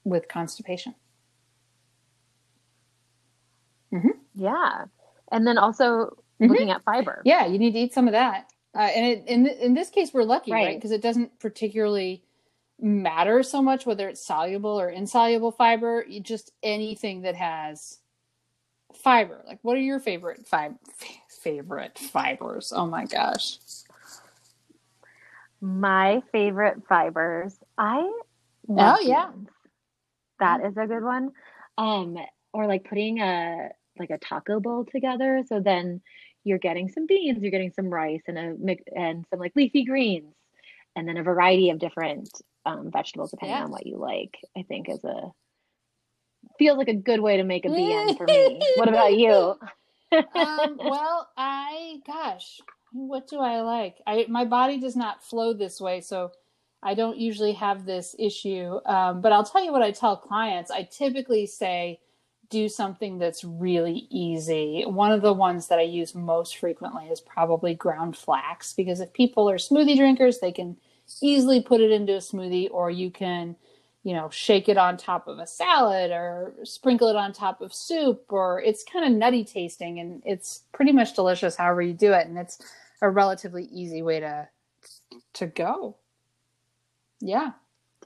with 0.05 0.27
constipation. 0.27 0.95
Mm-hmm. 3.93 4.09
Yeah, 4.35 4.85
and 5.31 5.45
then 5.45 5.57
also 5.57 5.83
mm-hmm. 6.41 6.45
looking 6.45 6.71
at 6.71 6.83
fiber. 6.83 7.21
Yeah, 7.25 7.45
you 7.45 7.59
need 7.59 7.73
to 7.73 7.79
eat 7.79 7.93
some 7.93 8.07
of 8.07 8.13
that. 8.13 8.49
Uh, 8.75 8.81
and 8.81 9.05
it, 9.05 9.23
in 9.27 9.47
in 9.47 9.73
this 9.73 9.89
case, 9.89 10.13
we're 10.13 10.23
lucky, 10.23 10.51
right? 10.51 10.77
Because 10.77 10.91
right? 10.91 10.99
it 10.99 11.03
doesn't 11.03 11.39
particularly 11.39 12.23
matter 12.81 13.43
so 13.43 13.61
much 13.61 13.85
whether 13.85 14.07
it's 14.07 14.25
soluble 14.25 14.79
or 14.79 14.89
insoluble 14.89 15.51
fiber 15.51 16.05
just 16.21 16.51
anything 16.63 17.21
that 17.21 17.35
has 17.35 17.99
fiber 19.03 19.43
like 19.47 19.59
what 19.61 19.75
are 19.75 19.81
your 19.81 19.99
favorite 19.99 20.47
fiber 20.47 20.75
favorite 21.43 21.97
fibers 21.97 22.71
oh 22.75 22.85
my 22.85 23.05
gosh 23.05 23.57
my 25.61 26.21
favorite 26.31 26.81
fibers 26.87 27.57
i 27.77 27.99
oh 28.69 28.99
yeah 29.01 29.29
that 30.39 30.61
is 30.61 30.77
a 30.77 30.87
good 30.87 31.03
one 31.03 31.31
um 31.77 32.17
or 32.53 32.65
like 32.65 32.87
putting 32.87 33.19
a 33.19 33.69
like 33.99 34.09
a 34.09 34.17
taco 34.17 34.59
bowl 34.59 34.85
together. 34.85 35.43
So 35.47 35.59
then 35.59 36.01
you're 36.43 36.57
getting 36.57 36.89
some 36.89 37.05
beans, 37.05 37.41
you're 37.41 37.51
getting 37.51 37.73
some 37.73 37.89
rice 37.89 38.21
and 38.27 38.37
a 38.37 38.55
mix 38.59 38.83
and 38.95 39.25
some 39.29 39.39
like 39.39 39.53
leafy 39.55 39.83
greens, 39.85 40.33
and 40.95 41.07
then 41.07 41.17
a 41.17 41.23
variety 41.23 41.69
of 41.69 41.79
different 41.79 42.29
um, 42.65 42.91
vegetables 42.91 43.31
depending 43.31 43.57
Yeah. 43.57 43.63
on 43.65 43.71
what 43.71 43.85
you 43.85 43.97
like. 43.97 44.37
I 44.57 44.63
think 44.63 44.89
is 44.89 45.03
a 45.03 45.31
feels 46.57 46.77
like 46.77 46.87
a 46.87 46.93
good 46.93 47.19
way 47.19 47.37
to 47.37 47.43
make 47.43 47.65
a 47.65 47.69
BM 47.69 48.17
for 48.17 48.25
me. 48.27 48.59
what 48.75 48.87
about 48.89 49.13
you? 49.13 49.55
um, 50.35 50.77
well, 50.77 51.29
I 51.37 51.99
gosh, 52.07 52.59
what 52.91 53.27
do 53.27 53.39
I 53.39 53.61
like? 53.61 53.97
I 54.07 54.25
my 54.29 54.45
body 54.45 54.79
does 54.79 54.95
not 54.95 55.23
flow 55.23 55.53
this 55.53 55.79
way, 55.79 56.01
so 56.01 56.31
I 56.81 56.93
don't 56.93 57.17
usually 57.17 57.53
have 57.53 57.85
this 57.85 58.15
issue. 58.17 58.79
Um, 58.85 59.21
but 59.21 59.31
I'll 59.31 59.43
tell 59.43 59.63
you 59.63 59.71
what 59.71 59.81
I 59.83 59.91
tell 59.91 60.15
clients. 60.17 60.71
I 60.71 60.83
typically 60.83 61.45
say 61.45 61.99
do 62.49 62.67
something 62.67 63.17
that's 63.19 63.43
really 63.43 64.07
easy. 64.09 64.83
One 64.85 65.11
of 65.11 65.21
the 65.21 65.33
ones 65.33 65.67
that 65.67 65.79
I 65.79 65.83
use 65.83 66.15
most 66.15 66.57
frequently 66.57 67.05
is 67.05 67.21
probably 67.21 67.75
ground 67.75 68.17
flax 68.17 68.73
because 68.73 68.99
if 68.99 69.13
people 69.13 69.49
are 69.49 69.57
smoothie 69.57 69.97
drinkers, 69.97 70.39
they 70.39 70.51
can 70.51 70.77
easily 71.21 71.61
put 71.61 71.81
it 71.81 71.91
into 71.91 72.13
a 72.13 72.19
smoothie 72.19 72.69
or 72.71 72.89
you 72.89 73.11
can 73.11 73.55
you 74.03 74.13
know, 74.13 74.29
shake 74.29 74.69
it 74.69 74.77
on 74.77 74.97
top 74.97 75.27
of 75.27 75.39
a 75.39 75.47
salad 75.47 76.11
or 76.11 76.53
sprinkle 76.63 77.09
it 77.09 77.15
on 77.15 77.33
top 77.33 77.61
of 77.61 77.73
soup, 77.73 78.25
or 78.29 78.61
it's 78.61 78.83
kind 78.83 79.05
of 79.05 79.11
nutty 79.11 79.43
tasting 79.43 79.99
and 79.99 80.21
it's 80.25 80.63
pretty 80.71 80.91
much 80.91 81.13
delicious 81.15 81.55
however 81.55 81.81
you 81.81 81.93
do 81.93 82.13
it. 82.13 82.27
And 82.27 82.37
it's 82.37 82.59
a 83.01 83.09
relatively 83.09 83.65
easy 83.65 84.01
way 84.01 84.19
to 84.21 84.47
to 85.33 85.47
go. 85.47 85.97
Yeah, 87.19 87.51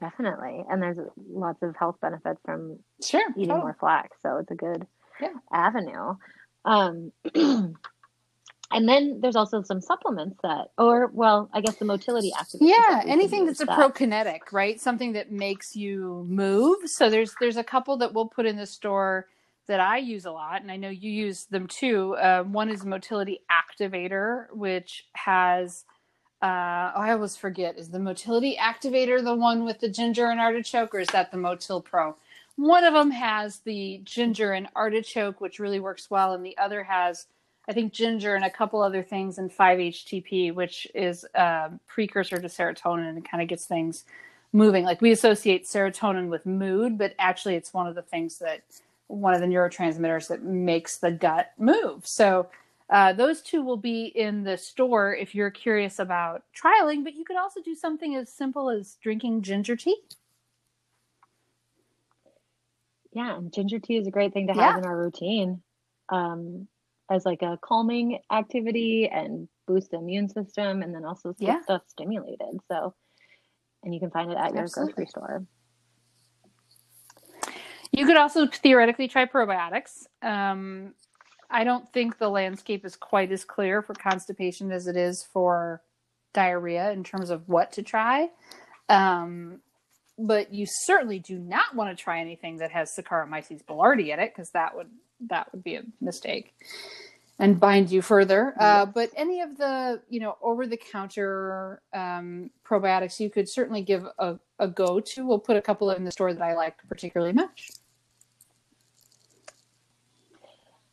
Definitely. 0.00 0.64
And 0.68 0.82
there's 0.82 0.98
lots 1.30 1.62
of 1.62 1.76
health 1.76 1.96
benefits 2.00 2.40
from 2.44 2.78
sure. 3.02 3.22
eating 3.36 3.48
totally. 3.48 3.60
more 3.60 3.76
flax. 3.78 4.16
So 4.22 4.38
it's 4.38 4.50
a 4.50 4.54
good 4.54 4.86
Yeah. 5.20 5.28
avenue. 5.52 6.16
Um, 6.64 7.12
and 7.34 8.88
then 8.88 9.20
there's 9.20 9.36
also 9.36 9.62
some 9.62 9.80
supplements 9.80 10.36
that, 10.42 10.68
or 10.78 11.06
well, 11.12 11.48
I 11.52 11.60
guess 11.60 11.76
the 11.76 11.84
motility 11.84 12.32
activators. 12.36 12.56
Yeah, 12.60 12.76
that 12.90 13.06
anything 13.06 13.46
that's 13.46 13.60
a 13.60 13.66
that- 13.66 13.78
prokinetic, 13.78 14.52
right? 14.52 14.80
Something 14.80 15.12
that 15.12 15.30
makes 15.30 15.76
you 15.76 16.26
move. 16.28 16.78
So 16.86 17.08
there's 17.10 17.34
there's 17.40 17.56
a 17.56 17.64
couple 17.64 17.96
that 17.98 18.12
we'll 18.14 18.28
put 18.28 18.46
in 18.46 18.56
the 18.56 18.66
store 18.66 19.26
that 19.68 19.80
I 19.80 19.98
use 19.98 20.24
a 20.26 20.32
lot, 20.32 20.60
and 20.60 20.70
I 20.70 20.76
know 20.76 20.90
you 20.90 21.10
use 21.10 21.44
them 21.46 21.66
too. 21.68 22.16
Uh, 22.16 22.42
one 22.42 22.68
is 22.68 22.84
Motility 22.84 23.40
Activator, 23.50 24.46
which 24.52 25.04
has 25.14 25.84
uh, 26.44 26.92
I 26.94 27.12
always 27.12 27.38
forget. 27.38 27.78
Is 27.78 27.88
the 27.88 27.98
Motility 27.98 28.54
Activator 28.60 29.24
the 29.24 29.34
one 29.34 29.64
with 29.64 29.80
the 29.80 29.88
ginger 29.88 30.26
and 30.26 30.38
artichoke, 30.38 30.94
or 30.94 31.00
is 31.00 31.08
that 31.08 31.30
the 31.30 31.38
Motil 31.38 31.82
Pro? 31.82 32.16
One 32.56 32.84
of 32.84 32.92
them 32.92 33.10
has 33.12 33.60
the 33.60 34.02
ginger 34.04 34.52
and 34.52 34.68
artichoke, 34.76 35.40
which 35.40 35.58
really 35.58 35.80
works 35.80 36.10
well, 36.10 36.34
and 36.34 36.44
the 36.44 36.56
other 36.58 36.84
has, 36.84 37.28
I 37.66 37.72
think, 37.72 37.94
ginger 37.94 38.34
and 38.34 38.44
a 38.44 38.50
couple 38.50 38.82
other 38.82 39.02
things 39.02 39.38
and 39.38 39.50
5-HTP, 39.50 40.54
which 40.54 40.86
is 40.94 41.24
a 41.34 41.70
precursor 41.86 42.38
to 42.38 42.48
serotonin 42.48 43.08
and 43.08 43.26
kind 43.26 43.42
of 43.42 43.48
gets 43.48 43.64
things 43.64 44.04
moving. 44.52 44.84
Like 44.84 45.00
we 45.00 45.12
associate 45.12 45.64
serotonin 45.64 46.28
with 46.28 46.44
mood, 46.44 46.98
but 46.98 47.14
actually, 47.18 47.54
it's 47.54 47.72
one 47.72 47.86
of 47.86 47.94
the 47.94 48.02
things 48.02 48.38
that 48.40 48.64
one 49.06 49.32
of 49.32 49.40
the 49.40 49.46
neurotransmitters 49.46 50.28
that 50.28 50.42
makes 50.42 50.98
the 50.98 51.10
gut 51.10 51.52
move. 51.56 52.06
So 52.06 52.48
uh, 52.94 53.12
those 53.12 53.42
two 53.42 53.60
will 53.60 53.76
be 53.76 54.04
in 54.04 54.44
the 54.44 54.56
store 54.56 55.16
if 55.16 55.34
you're 55.34 55.50
curious 55.50 55.98
about 55.98 56.44
trialing, 56.56 57.02
but 57.02 57.16
you 57.16 57.24
could 57.24 57.36
also 57.36 57.60
do 57.60 57.74
something 57.74 58.14
as 58.14 58.32
simple 58.32 58.70
as 58.70 58.96
drinking 59.02 59.42
ginger 59.42 59.74
tea. 59.74 59.96
Yeah, 63.12 63.36
and 63.36 63.52
ginger 63.52 63.80
tea 63.80 63.96
is 63.96 64.06
a 64.06 64.12
great 64.12 64.32
thing 64.32 64.46
to 64.46 64.52
have 64.52 64.76
Yeah. 64.76 64.78
in 64.78 64.84
our 64.84 64.96
routine 64.96 65.60
um, 66.10 66.68
as 67.10 67.26
like 67.26 67.42
a 67.42 67.58
calming 67.60 68.20
activity 68.30 69.08
and 69.08 69.48
boost 69.66 69.90
the 69.90 69.98
immune 69.98 70.28
system, 70.28 70.82
and 70.82 70.94
then 70.94 71.04
also 71.04 71.32
get 71.32 71.48
Yeah. 71.48 71.62
stuff 71.62 71.82
stimulated. 71.88 72.60
So, 72.70 72.94
and 73.82 73.92
you 73.92 73.98
can 73.98 74.12
find 74.12 74.30
it 74.30 74.38
at 74.38 74.52
your 74.52 74.62
Absolutely. 74.62 74.92
grocery 74.92 75.06
store. 75.06 75.46
You 77.90 78.06
could 78.06 78.16
also 78.16 78.46
theoretically 78.46 79.08
try 79.08 79.26
probiotics. 79.26 80.06
Um, 80.22 80.94
I 81.54 81.62
don't 81.62 81.90
think 81.92 82.18
the 82.18 82.28
landscape 82.28 82.84
is 82.84 82.96
quite 82.96 83.30
as 83.30 83.44
clear 83.44 83.80
for 83.80 83.94
constipation 83.94 84.72
as 84.72 84.88
it 84.88 84.96
is 84.96 85.24
for 85.32 85.82
diarrhea 86.32 86.90
in 86.90 87.04
terms 87.04 87.30
of 87.30 87.48
what 87.48 87.70
to 87.72 87.82
try. 87.84 88.28
Um, 88.88 89.60
but 90.18 90.52
you 90.52 90.66
certainly 90.68 91.20
do 91.20 91.38
not 91.38 91.74
want 91.76 91.96
to 91.96 92.02
try 92.02 92.20
anything 92.20 92.56
that 92.56 92.72
has 92.72 92.90
Saccharomyces 92.98 93.64
boulardii 93.64 94.12
in 94.12 94.18
it 94.18 94.32
because 94.34 94.50
that 94.50 94.76
would 94.76 94.90
that 95.28 95.50
would 95.52 95.62
be 95.62 95.76
a 95.76 95.82
mistake 96.00 96.54
and 97.38 97.58
bind 97.58 97.90
you 97.90 98.02
further. 98.02 98.54
Uh, 98.58 98.84
but 98.84 99.10
any 99.16 99.40
of 99.40 99.56
the 99.56 100.02
you 100.08 100.18
know 100.18 100.36
over 100.42 100.66
the 100.66 100.76
counter 100.76 101.80
um, 101.94 102.50
probiotics 102.66 103.20
you 103.20 103.30
could 103.30 103.48
certainly 103.48 103.82
give 103.82 104.04
a, 104.18 104.40
a 104.58 104.66
go 104.66 104.98
to. 104.98 105.24
We'll 105.24 105.38
put 105.38 105.56
a 105.56 105.62
couple 105.62 105.90
in 105.92 106.04
the 106.04 106.10
store 106.10 106.34
that 106.34 106.42
I 106.42 106.54
like 106.54 106.76
particularly 106.88 107.32
much. 107.32 107.70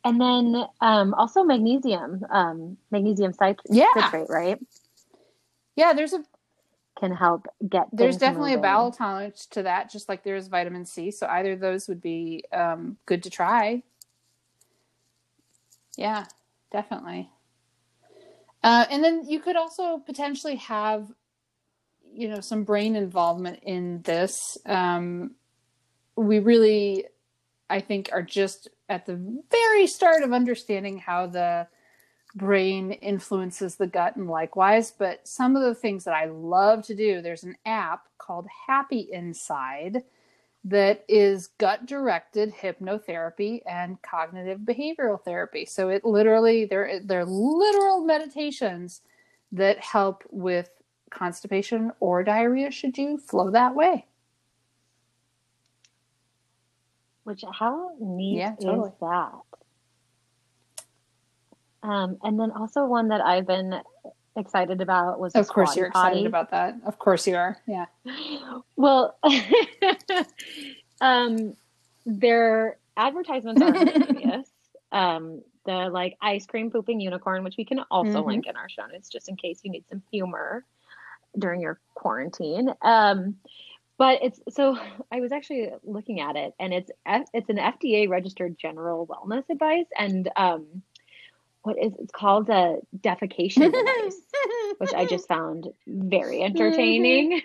And 0.04 0.20
then 0.20 0.64
um, 0.80 1.14
also 1.14 1.44
magnesium, 1.44 2.24
um, 2.30 2.76
magnesium 2.90 3.32
cit- 3.32 3.60
Yeah. 3.70 3.86
citrate, 3.94 4.28
right? 4.28 4.58
Yeah, 5.76 5.92
there's 5.92 6.12
a 6.12 6.24
Can 6.98 7.12
help 7.12 7.46
get. 7.68 7.86
there's 7.92 8.16
definitely 8.18 8.52
a 8.52 8.56
moving. 8.56 8.70
bowel 8.70 8.90
tolerance 8.92 9.46
to 9.46 9.62
that, 9.62 9.90
just 9.90 10.08
like 10.08 10.24
there 10.24 10.36
is 10.36 10.48
vitamin 10.48 10.84
C. 10.84 11.10
So 11.10 11.26
either 11.28 11.52
of 11.52 11.60
those 11.60 11.88
would 11.88 12.00
be 12.00 12.44
um, 12.52 12.96
good 13.06 13.22
to 13.22 13.30
try. 13.30 13.82
Yeah, 15.96 16.26
definitely. 16.70 17.30
Uh, 18.62 18.86
and 18.90 19.02
then 19.02 19.24
you 19.28 19.40
could 19.40 19.56
also 19.56 19.98
potentially 19.98 20.56
have, 20.56 21.10
you 22.14 22.28
know, 22.28 22.40
some 22.40 22.64
brain 22.64 22.96
involvement 22.96 23.60
in 23.62 24.02
this. 24.02 24.56
Um, 24.66 25.32
we 26.16 26.38
really, 26.38 27.06
I 27.68 27.80
think, 27.80 28.10
are 28.12 28.22
just 28.22 28.68
at 28.92 29.06
the 29.06 29.42
very 29.50 29.86
start 29.86 30.22
of 30.22 30.32
understanding 30.32 30.98
how 30.98 31.26
the 31.26 31.66
brain 32.34 32.92
influences 32.92 33.76
the 33.76 33.86
gut 33.86 34.16
and 34.16 34.28
likewise 34.28 34.90
but 34.90 35.26
some 35.26 35.56
of 35.56 35.62
the 35.62 35.74
things 35.74 36.04
that 36.04 36.14
i 36.14 36.26
love 36.26 36.82
to 36.84 36.94
do 36.94 37.20
there's 37.20 37.44
an 37.44 37.56
app 37.66 38.06
called 38.18 38.46
happy 38.66 39.08
inside 39.12 40.02
that 40.64 41.04
is 41.08 41.48
gut 41.58 41.86
directed 41.86 42.52
hypnotherapy 42.54 43.60
and 43.66 44.00
cognitive 44.02 44.60
behavioral 44.60 45.20
therapy. 45.20 45.64
So 45.64 45.88
it 45.88 46.04
literally 46.04 46.66
they're 46.66 47.00
they're 47.04 47.24
literal 47.24 48.04
meditations 48.04 49.00
that 49.50 49.78
help 49.78 50.22
with 50.30 50.70
constipation 51.10 51.92
or 52.00 52.22
diarrhea 52.22 52.70
should 52.70 52.96
you 52.96 53.18
flow 53.18 53.50
that 53.50 53.74
way 53.74 54.06
Which 57.24 57.44
how 57.50 57.90
neat 58.00 58.38
Yeah, 58.38 58.54
is 58.58 58.90
that? 59.00 59.32
Um, 61.82 62.18
and 62.22 62.38
then 62.38 62.50
also 62.52 62.84
one 62.84 63.08
that 63.08 63.20
I've 63.20 63.46
been 63.46 63.80
excited 64.36 64.80
about 64.80 65.20
was 65.20 65.34
of 65.34 65.46
course 65.48 65.76
you're 65.76 65.86
excited 65.86 66.24
about 66.24 66.50
that 66.52 66.74
of 66.86 66.98
course 66.98 67.26
you 67.26 67.36
are 67.36 67.58
yeah 67.68 67.84
Well, 68.76 69.14
um, 71.02 71.54
their 72.06 72.78
advertisements 72.96 73.62
are 73.62 73.72
hilarious. 73.72 74.48
Um, 74.92 75.40
the 75.64 75.88
like 75.88 76.18
ice 76.20 76.44
cream 76.44 76.70
pooping 76.70 77.00
unicorn, 77.00 77.44
which 77.44 77.56
we 77.56 77.64
can 77.64 77.80
also 77.90 78.22
Mhm. 78.22 78.26
link 78.26 78.46
in 78.46 78.56
our 78.56 78.68
show 78.68 78.84
notes 78.84 79.08
just 79.08 79.30
in 79.30 79.36
case 79.36 79.60
you 79.62 79.70
need 79.70 79.86
some 79.88 80.02
humor 80.12 80.66
during 81.38 81.62
your 81.62 81.80
quarantine. 81.94 82.68
Um, 82.82 83.36
but 83.98 84.22
it's 84.22 84.40
so 84.50 84.76
I 85.12 85.20
was 85.20 85.32
actually 85.32 85.70
looking 85.84 86.20
at 86.20 86.36
it, 86.36 86.54
and 86.58 86.72
it's 86.72 86.90
it's 87.34 87.50
an 87.50 87.58
FDA 87.58 88.08
registered 88.08 88.56
general 88.58 89.06
wellness 89.06 89.48
advice, 89.50 89.86
and 89.98 90.28
um, 90.36 90.82
what 91.62 91.76
is 91.82 91.92
it's 91.98 92.12
called 92.12 92.48
a 92.50 92.76
defecation 92.98 93.72
device, 93.72 94.20
which 94.78 94.94
I 94.94 95.04
just 95.06 95.28
found 95.28 95.68
very 95.86 96.42
entertaining. 96.42 97.42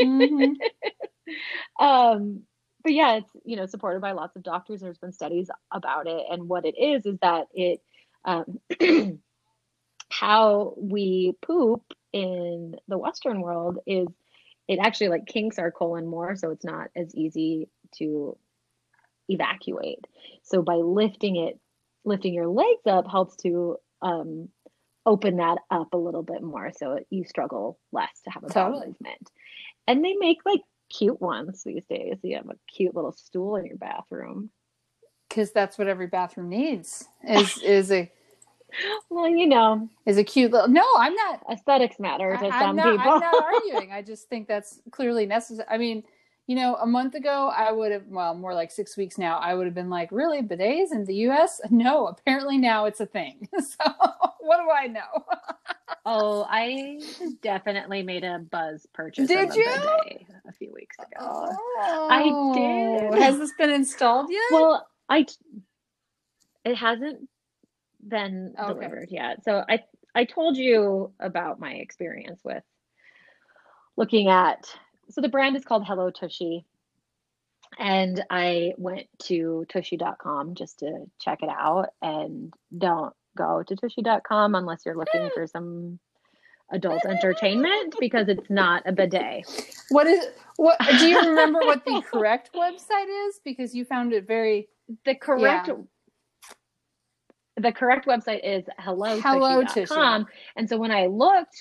Mhm. 0.00 0.56
um 1.80 2.42
but 2.82 2.92
yeah 2.92 3.14
it's 3.16 3.30
you 3.44 3.56
know 3.56 3.66
supported 3.66 4.00
by 4.00 4.12
lots 4.12 4.36
of 4.36 4.42
doctors 4.42 4.80
there's 4.80 4.98
been 4.98 5.12
studies 5.12 5.50
about 5.72 6.06
it 6.06 6.24
and 6.30 6.48
what 6.48 6.64
it 6.64 6.74
is 6.78 7.06
is 7.06 7.18
that 7.20 7.46
it 7.54 7.80
um 8.24 8.60
how 10.10 10.74
we 10.76 11.34
poop 11.42 11.82
in 12.12 12.76
the 12.88 12.98
western 12.98 13.40
world 13.40 13.78
is 13.86 14.06
it 14.68 14.78
actually 14.82 15.08
like 15.08 15.26
kinks 15.26 15.58
our 15.58 15.70
colon 15.70 16.06
more 16.06 16.36
so 16.36 16.50
it's 16.50 16.64
not 16.64 16.88
as 16.96 17.14
easy 17.14 17.68
to 17.96 18.36
evacuate 19.28 20.06
so 20.42 20.62
by 20.62 20.74
lifting 20.74 21.36
it 21.36 21.58
lifting 22.04 22.34
your 22.34 22.48
legs 22.48 22.86
up 22.86 23.06
helps 23.10 23.36
to 23.36 23.76
um 24.02 24.48
open 25.06 25.36
that 25.36 25.58
up 25.70 25.92
a 25.92 25.98
little 25.98 26.22
bit 26.22 26.42
more 26.42 26.70
so 26.76 26.98
you 27.10 27.24
struggle 27.24 27.78
less 27.92 28.20
to 28.24 28.30
have 28.30 28.42
a 28.44 28.48
bowel 28.48 28.72
Totally. 28.72 28.86
movement 28.88 29.30
and 29.86 30.04
they 30.04 30.14
make 30.14 30.38
like 30.44 30.60
cute 30.90 31.20
ones 31.20 31.62
these 31.64 31.84
days. 31.86 32.18
You 32.22 32.36
have 32.36 32.48
a 32.48 32.56
cute 32.72 32.94
little 32.94 33.12
stool 33.12 33.56
in 33.56 33.66
your 33.66 33.76
bathroom. 33.76 34.50
because 35.28 35.52
that's 35.52 35.78
what 35.78 35.88
every 35.88 36.06
bathroom 36.06 36.48
needs 36.48 37.04
is 37.28 37.58
is 37.58 37.92
a 37.92 38.10
Well, 39.10 39.28
you 39.28 39.46
know, 39.46 39.88
is 40.06 40.18
a 40.18 40.24
cute 40.24 40.50
little. 40.52 40.68
No, 40.68 40.84
I'm 40.98 41.14
not. 41.14 41.40
aesthetics 41.50 41.98
matter 42.00 42.36
to 42.36 42.46
I- 42.46 42.60
some 42.60 42.70
I'm 42.70 42.76
not, 42.76 42.96
people. 42.96 43.12
I'm 43.12 43.20
not 43.20 43.44
arguing. 43.54 43.92
I 43.92 44.02
just 44.02 44.28
think 44.28 44.48
that's 44.48 44.80
clearly 44.90 45.26
necessary. 45.26 45.66
I 45.70 45.78
mean, 45.78 46.02
you 46.46 46.56
know, 46.56 46.74
a 46.76 46.86
month 46.86 47.14
ago, 47.14 47.50
I 47.54 47.72
would 47.72 47.92
have, 47.92 48.06
well, 48.08 48.34
more 48.34 48.52
like 48.52 48.70
six 48.70 48.96
weeks 48.96 49.16
now, 49.16 49.38
I 49.38 49.54
would 49.54 49.66
have 49.66 49.74
been 49.74 49.88
like, 49.88 50.10
really, 50.12 50.42
bidets 50.42 50.92
in 50.92 51.04
the 51.04 51.14
US? 51.28 51.60
No, 51.70 52.06
apparently 52.08 52.58
now 52.58 52.84
it's 52.86 53.00
a 53.00 53.06
thing. 53.06 53.48
So 53.58 53.92
what 54.40 54.58
do 54.58 54.70
I 54.70 54.88
know? 54.88 55.24
oh, 56.04 56.46
I 56.50 57.00
definitely 57.42 58.02
made 58.02 58.24
a 58.24 58.40
buzz 58.50 58.86
purchase. 58.92 59.26
Did 59.28 59.54
you? 59.54 59.66
a 60.46 60.52
few 60.52 60.72
weeks 60.74 60.96
ago. 60.98 61.16
Oh, 61.20 62.54
did. 62.54 63.22
Has 63.22 63.38
this 63.38 63.52
been 63.56 63.70
installed 63.70 64.28
yet? 64.30 64.42
Well, 64.50 64.86
I 65.08 65.26
it 66.64 66.76
hasn't 66.76 67.28
been 68.06 68.54
oh, 68.58 68.70
Okay. 68.70 68.74
delivered 68.74 69.08
yet. 69.10 69.44
So 69.44 69.64
I 69.68 69.80
I 70.14 70.24
told 70.24 70.56
you 70.56 71.12
about 71.20 71.58
my 71.58 71.72
experience 71.72 72.40
with 72.44 72.62
looking 73.96 74.28
at 74.28 74.66
so 75.10 75.20
the 75.20 75.28
brand 75.28 75.56
is 75.56 75.64
called 75.64 75.84
Hello 75.86 76.10
Tushy. 76.10 76.64
And 77.78 78.24
I 78.30 78.72
went 78.78 79.08
to 79.24 79.66
tushy.com 79.68 80.54
just 80.54 80.78
to 80.78 81.06
check 81.20 81.42
it 81.42 81.48
out 81.48 81.88
and 82.00 82.52
don't 82.76 83.12
go 83.36 83.64
to 83.64 83.76
tushy.com 83.76 84.54
unless 84.54 84.86
you're 84.86 84.96
looking 84.96 85.28
for 85.34 85.46
some 85.46 85.98
adult 86.70 87.04
entertainment 87.04 87.96
because 87.98 88.28
it's 88.28 88.48
not 88.48 88.82
a 88.86 88.92
bidet. 88.92 89.44
what 89.90 90.06
is, 90.06 90.24
what, 90.56 90.78
do 90.98 91.08
you 91.08 91.18
remember 91.28 91.58
what 91.60 91.84
the 91.84 92.00
correct 92.02 92.50
website 92.54 93.28
is? 93.28 93.40
Because 93.44 93.74
you 93.74 93.84
found 93.84 94.12
it 94.12 94.26
very, 94.26 94.68
the 95.04 95.16
correct 95.16 95.68
Yeah. 95.68 95.74
The 97.56 97.72
correct 97.72 98.06
website 98.06 98.40
is 98.42 98.64
hello 98.78 99.20
hello 99.20 99.62
Hellotushy. 99.62 100.26
and 100.56 100.68
so 100.68 100.76
when 100.76 100.90
i 100.90 101.06
looked 101.06 101.56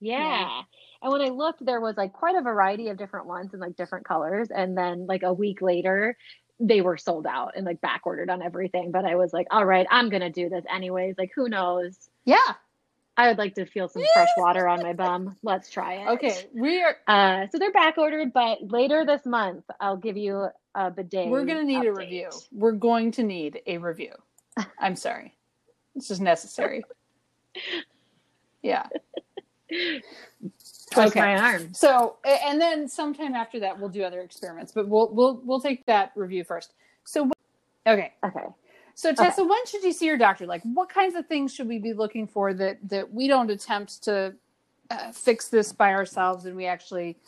yeah. 0.00 0.18
Yeah. 0.18 0.62
and 1.02 1.12
when 1.12 1.22
i 1.22 1.28
looked 1.28 1.64
there 1.64 1.80
was 1.80 1.96
like 1.96 2.12
quite 2.12 2.36
a 2.36 2.42
variety 2.42 2.88
of 2.88 2.96
different 2.96 3.26
ones 3.26 3.52
and 3.52 3.60
like 3.60 3.76
different 3.76 4.06
colors 4.06 4.48
and 4.54 4.76
then 4.76 5.06
like 5.06 5.22
a 5.22 5.32
week 5.32 5.60
later 5.62 6.16
they 6.60 6.80
were 6.80 6.96
sold 6.96 7.26
out 7.26 7.52
and 7.56 7.66
like 7.66 7.80
back 7.80 8.02
ordered 8.04 8.30
on 8.30 8.42
everything 8.42 8.92
but 8.92 9.04
i 9.04 9.16
was 9.16 9.32
like 9.32 9.46
all 9.50 9.64
right 9.64 9.86
i'm 9.90 10.08
gonna 10.08 10.30
do 10.30 10.48
this 10.48 10.64
anyways 10.72 11.16
like 11.18 11.32
who 11.34 11.48
knows 11.48 12.08
yeah. 12.24 12.36
i 13.16 13.26
would 13.28 13.38
like 13.38 13.54
to 13.54 13.66
feel 13.66 13.88
some 13.88 14.04
fresh 14.14 14.28
water 14.36 14.68
on 14.68 14.82
my 14.82 14.92
bum 14.92 15.36
let's 15.42 15.68
try 15.68 15.94
it 15.94 16.08
Okay. 16.10 16.46
We 16.54 16.80
are, 16.80 16.96
uh 17.08 17.48
so 17.50 17.58
they're 17.58 17.72
back 17.72 17.98
ordered 17.98 18.32
but 18.32 18.58
later 18.62 19.04
this 19.04 19.26
month 19.26 19.64
i'll 19.80 19.96
give 19.96 20.16
you 20.16 20.46
a 20.76 20.90
bidet 20.90 21.28
we're 21.28 21.44
going 21.44 21.58
to 21.58 21.64
need 21.64 21.86
a 21.86 21.92
review. 21.92 22.28
We're 22.52 22.72
going 22.72 23.12
to 23.12 23.22
need 23.22 23.60
a 23.66 23.78
review. 23.78 24.10
I'm 24.78 24.96
sorry. 24.96 25.34
It's 25.94 26.08
just 26.08 26.20
necessary. 26.20 26.84
Yeah. 28.62 28.86
twist 29.68 31.16
Okay. 31.16 31.20
my 31.20 31.36
arm 31.36 31.74
So, 31.74 32.16
and 32.24 32.60
then 32.60 32.88
sometime 32.88 33.34
after 33.34 33.60
that, 33.60 33.78
we'll 33.78 33.90
do 33.90 34.02
other 34.02 34.20
experiments, 34.22 34.72
but 34.72 34.88
we'll 34.88 35.12
we'll 35.12 35.42
we'll 35.44 35.60
take 35.60 35.84
that 35.86 36.12
review 36.16 36.44
first. 36.44 36.72
So, 37.04 37.30
okay. 37.86 38.14
okay 38.24 38.46
So, 38.94 39.12
Tessa, 39.12 39.44
when 39.44 39.66
should 39.66 39.82
you 39.82 39.92
see 39.92 40.06
your 40.06 40.16
doctor? 40.16 40.46
Like, 40.46 40.62
what 40.62 40.88
kinds 40.88 41.14
of 41.14 41.26
things 41.26 41.54
should 41.54 41.68
we 41.68 41.78
be 41.78 41.92
looking 41.92 42.26
for 42.26 42.54
that 42.54 42.78
that 42.88 43.12
we 43.12 43.28
don't 43.28 43.50
attempt 43.50 44.02
to 44.04 44.34
uh, 44.90 45.12
fix 45.12 45.48
this 45.48 45.72
by 45.72 45.92
ourselves, 45.92 46.46
and 46.46 46.56
we 46.56 46.66
actually 46.66 47.18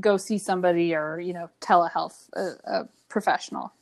go 0.00 0.16
see 0.16 0.38
somebody 0.38 0.94
or 0.94 1.20
you 1.20 1.34
know 1.34 1.48
telehealth 1.60 2.28
a, 2.34 2.50
a 2.64 2.88
professional? 3.08 3.72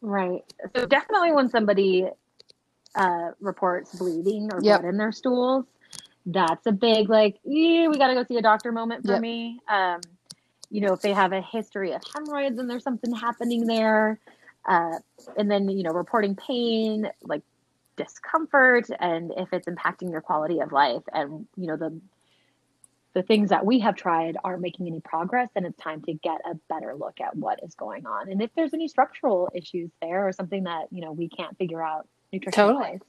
Right. 0.00 0.42
So 0.76 0.86
definitely 0.86 1.32
when 1.32 1.48
somebody 1.50 2.06
uh, 2.94 3.30
reports 3.40 3.94
bleeding 3.96 4.50
or 4.52 4.60
Yep. 4.62 4.80
blood 4.80 4.84
in 4.84 4.96
their 4.96 5.12
stools, 5.12 5.66
that's 6.26 6.66
a 6.66 6.72
big 6.72 7.08
like, 7.08 7.38
yeah, 7.44 7.88
we 7.88 7.98
got 7.98 8.08
to 8.08 8.14
go 8.14 8.24
see 8.24 8.36
a 8.36 8.42
doctor 8.42 8.72
moment 8.72 9.04
for 9.06 9.12
Yep. 9.12 9.20
me. 9.20 9.60
Um, 9.68 10.00
you 10.70 10.80
know, 10.80 10.92
if 10.92 11.00
they 11.02 11.12
have 11.12 11.32
a 11.32 11.40
history 11.42 11.92
of 11.92 12.02
hemorrhoids 12.14 12.58
and 12.58 12.70
there's 12.70 12.84
something 12.84 13.14
happening 13.14 13.66
there, 13.66 14.20
uh, 14.68 14.98
and 15.36 15.50
then 15.50 15.68
you 15.68 15.82
know, 15.82 15.90
reporting 15.92 16.36
pain, 16.36 17.08
like 17.22 17.42
discomfort, 17.96 18.88
and 19.00 19.32
if 19.36 19.52
it's 19.52 19.66
impacting 19.68 20.10
your 20.10 20.20
quality 20.20 20.60
of 20.60 20.72
life, 20.72 21.02
and 21.12 21.46
you 21.56 21.66
know 21.66 21.76
the 21.76 22.00
the 23.12 23.22
things 23.22 23.50
that 23.50 23.66
we 23.66 23.80
have 23.80 23.96
tried 23.96 24.36
aren't 24.44 24.62
making 24.62 24.86
any 24.86 25.00
progress, 25.00 25.48
then 25.54 25.64
it's 25.64 25.78
time 25.78 26.02
to 26.02 26.14
get 26.14 26.40
a 26.50 26.54
better 26.68 26.94
look 26.94 27.20
at 27.20 27.36
what 27.36 27.60
is 27.62 27.74
going 27.74 28.06
on. 28.06 28.30
And 28.30 28.40
if 28.40 28.50
there's 28.54 28.72
any 28.72 28.88
structural 28.88 29.50
issues 29.54 29.90
there 30.00 30.26
or 30.26 30.32
something 30.32 30.64
that, 30.64 30.86
you 30.90 31.00
know, 31.00 31.12
we 31.12 31.28
can't 31.28 31.56
figure 31.58 31.82
out 31.82 32.06
nutrition 32.32 32.68
Totally. 32.68 33.00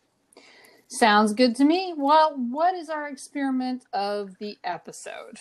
Sounds 0.87 1.33
good 1.33 1.55
to 1.55 1.63
me. 1.63 1.93
Well, 1.95 2.33
what 2.35 2.75
is 2.75 2.89
our 2.89 3.07
experiment 3.07 3.85
of 3.93 4.37
the 4.39 4.57
episode? 4.63 5.37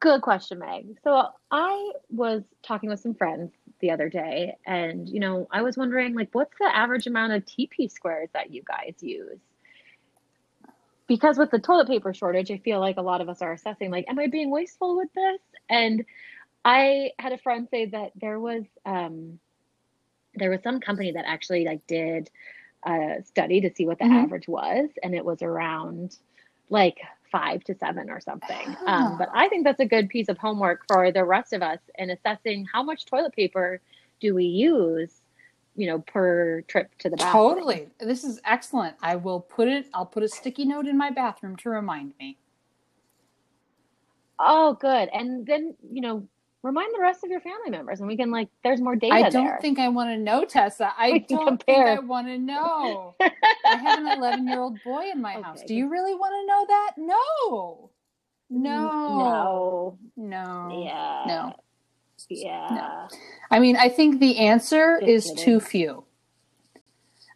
Good 0.00 0.20
question, 0.20 0.60
Meg. 0.60 0.98
So 1.02 1.28
I 1.50 1.92
was 2.10 2.44
talking 2.62 2.88
with 2.88 3.00
some 3.00 3.14
friends 3.14 3.50
the 3.80 3.90
other 3.90 4.08
day 4.08 4.56
and, 4.64 5.08
you 5.08 5.18
know, 5.18 5.48
I 5.50 5.62
was 5.62 5.76
wondering 5.76 6.14
like 6.14 6.28
what's 6.32 6.54
the 6.60 6.70
average 6.72 7.06
amount 7.06 7.32
of 7.32 7.44
TP 7.46 7.90
squares 7.90 8.28
that 8.32 8.52
you 8.52 8.62
guys 8.62 8.94
use? 9.00 9.40
Because 11.08 11.38
with 11.38 11.50
the 11.50 11.58
toilet 11.58 11.88
paper 11.88 12.14
shortage, 12.14 12.50
I 12.52 12.58
feel 12.58 12.80
like 12.80 12.98
a 12.98 13.02
lot 13.02 13.22
of 13.22 13.28
us 13.30 13.42
are 13.42 13.52
assessing 13.52 13.90
like, 13.90 14.06
am 14.08 14.18
I 14.20 14.28
being 14.28 14.50
wasteful 14.50 14.96
with 14.96 15.12
this? 15.14 15.40
And 15.70 16.04
I 16.64 17.12
had 17.18 17.32
a 17.32 17.38
friend 17.38 17.68
say 17.70 17.86
that 17.86 18.12
there 18.16 18.40
was 18.40 18.64
um 18.86 19.40
there 20.34 20.50
was 20.50 20.62
some 20.62 20.80
company 20.80 21.12
that 21.12 21.24
actually 21.26 21.64
like 21.64 21.86
did 21.86 22.30
a 22.86 23.16
study 23.24 23.60
to 23.62 23.70
see 23.74 23.86
what 23.86 23.98
the 23.98 24.04
Mhm. 24.04 24.24
average 24.24 24.48
was 24.48 24.90
and 25.02 25.14
it 25.14 25.24
was 25.24 25.42
around 25.42 26.16
like 26.70 26.98
five 27.32 27.64
to 27.64 27.74
seven 27.74 28.10
or 28.10 28.20
something 28.20 28.76
Ah. 28.86 29.08
um, 29.08 29.16
but 29.16 29.28
i 29.34 29.48
think 29.48 29.64
that's 29.64 29.80
a 29.80 29.86
good 29.86 30.08
piece 30.08 30.28
of 30.28 30.38
homework 30.38 30.86
for 30.86 31.12
the 31.12 31.24
rest 31.24 31.52
of 31.52 31.62
us 31.62 31.80
in 31.98 32.10
assessing 32.10 32.66
how 32.72 32.82
much 32.82 33.06
toilet 33.06 33.34
paper 33.34 33.80
do 34.20 34.34
we 34.34 34.44
use 34.44 35.22
you 35.78 35.86
know 35.86 36.00
per 36.00 36.62
trip 36.62 36.90
to 36.98 37.08
the 37.08 37.16
bathroom 37.16 37.54
Totally. 37.54 37.88
This 38.00 38.24
is 38.24 38.40
excellent. 38.44 38.96
I 39.00 39.16
will 39.16 39.40
put 39.40 39.68
it, 39.68 39.86
I'll 39.94 40.06
put 40.06 40.22
a 40.24 40.28
sticky 40.28 40.66
note 40.66 40.86
in 40.86 40.98
my 40.98 41.10
bathroom 41.10 41.56
to 41.58 41.70
remind 41.70 42.12
me. 42.20 42.38
oh 44.40 44.74
good 44.80 45.08
and 45.12 45.46
then 45.46 45.74
you 45.90 46.00
know 46.02 46.28
remind 46.62 46.92
the 46.94 47.00
rest 47.00 47.24
of 47.24 47.30
your 47.30 47.40
family 47.40 47.70
members 47.70 48.00
and 48.00 48.08
we 48.08 48.16
can 48.16 48.30
like 48.30 48.48
there's 48.64 48.80
more 48.80 48.96
data 48.96 49.14
I 49.14 49.30
don't 49.30 49.44
there 49.46 49.58
think 49.62 49.78
I 49.78 49.88
want 49.88 50.10
to 50.10 50.16
know, 50.18 50.44
Tessa. 50.44 50.92
I 50.98 51.18
don't 51.28 51.46
compare. 51.46 51.86
think 51.86 52.00
I 52.00 52.00
want 52.00 52.26
to 52.28 52.38
know. 52.38 53.16
I 53.20 53.76
have 53.76 53.98
an 53.98 54.06
11 54.08 54.48
year 54.48 54.60
old 54.60 54.82
boy 54.84 55.04
in 55.12 55.22
my 55.22 55.36
Okay, 55.38 55.42
house. 55.42 55.62
Do 55.66 55.74
you 55.74 55.88
really 55.88 56.14
want 56.14 56.32
to 56.34 56.46
know 56.46 56.66
that? 56.68 56.92
No. 56.98 57.90
No. 58.50 58.98
no 59.06 59.98
No. 60.16 60.68
yeah 60.68 61.24
No. 61.26 61.54
Yeah 62.28 63.08
I 63.50 63.58
mean, 63.60 63.76
I 63.76 63.88
think 63.88 64.20
the 64.20 64.38
answer 64.38 64.98
Just 65.00 65.08
is 65.10 65.24
kidding. 65.24 65.44
too 65.44 65.60
few. 65.60 66.04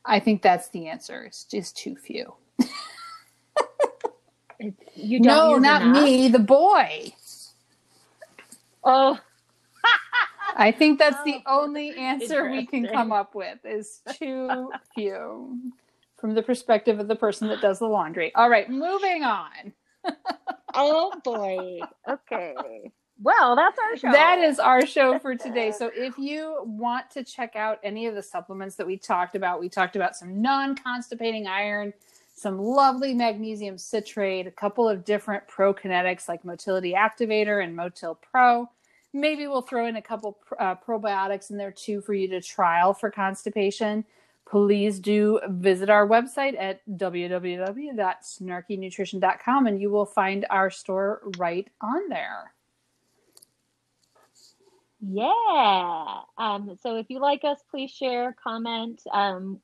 I 0.05 0.21
think 0.21 0.43
that's 0.43 0.69
the 0.71 0.89
answer. 0.89 1.25
It's 1.25 1.45
just 1.45 1.77
too 1.77 1.97
few. 1.97 2.35
You 4.95 5.21
don't 5.21 5.27
No, 5.27 5.59
not 5.59 5.83
enough? 5.83 6.05
me, 6.05 6.29
the 6.29 6.39
boy. 6.39 7.13
oh 8.85 9.19
I 10.57 10.71
think 10.71 10.99
that's 10.99 11.23
the 11.25 11.41
Oh, 11.47 11.63
only 11.65 11.97
answer 11.97 12.49
we 12.51 12.67
can 12.67 12.87
come 12.87 13.11
up 13.11 13.35
with 13.35 13.59
is 13.65 14.01
too 14.19 14.71
few 14.95 15.59
from 16.19 16.35
the 16.35 16.43
perspective 16.43 17.01
of 17.01 17.09
the 17.09 17.17
person 17.17 17.49
that 17.49 17.61
does 17.61 17.81
the 17.81 17.87
laundry. 17.89 18.33
All 18.37 18.49
right, 18.49 18.69
moving 18.71 19.25
on. 19.25 19.73
oh 20.75 21.13
boy 21.25 21.81
okay 22.09 22.93
well 23.23 23.57
that's 23.57 23.79
our 23.79 23.97
show 23.97 24.13
That 24.13 24.39
is 24.39 24.59
our 24.59 24.87
show 24.87 25.19
for 25.19 25.35
today. 25.35 25.73
So 25.73 25.91
if 25.95 26.19
you 26.19 26.63
want 26.65 27.11
to 27.11 27.25
check 27.25 27.57
out 27.57 27.79
any 27.83 28.07
of 28.07 28.15
the 28.15 28.23
supplements 28.23 28.77
that 28.77 28.87
we 28.87 28.97
talked 28.97 29.35
about, 29.35 29.61
we 29.61 29.69
talked 29.69 29.97
about 29.97 30.17
some 30.17 30.43
non-constipating 30.43 31.47
iron, 31.47 31.93
some 32.35 32.59
lovely 32.59 33.15
magnesium 33.15 33.79
citrate, 33.79 34.47
a 34.47 34.51
couple 34.51 34.87
of 34.89 35.05
different 35.05 35.47
prokinetics 35.49 36.29
like 36.29 36.45
Motility 36.45 36.95
Activator 36.95 37.63
and 37.63 37.77
Motil 37.77 38.17
Pro. 38.21 38.69
Maybe 39.13 39.47
we'll 39.47 39.63
throw 39.63 39.87
in 39.87 39.95
a 39.97 40.03
couple 40.03 40.39
uh, 40.59 40.75
probiotics 40.75 41.51
in 41.51 41.59
there 41.59 41.71
too 41.71 42.01
for 42.01 42.15
you 42.15 42.27
to 42.29 42.41
trial 42.41 42.95
for 42.95 43.11
constipation. 43.11 44.07
Please 44.47 44.99
do 44.99 45.39
visit 45.49 45.91
our 45.91 46.07
website 46.07 46.59
at 46.59 46.81
www.snarkynutrition.com 46.99 49.67
and 49.67 49.81
you 49.81 49.91
will 49.91 50.07
find 50.07 50.47
our 50.51 50.71
store 50.71 51.23
right 51.39 51.69
on 51.81 52.09
there. 52.09 52.53
Yeah. 55.05 56.21
Um, 56.39 56.79
so 56.81 56.97
if 56.97 57.07
you 57.11 57.19
like 57.21 57.43
us, 57.45 57.59
please 57.71 57.91
share, 57.91 58.35
comment. 58.43 59.03
Um, 59.13 59.61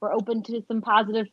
we're 0.00 0.12
open 0.12 0.42
to 0.44 0.62
some 0.66 0.82
positive, 0.82 1.28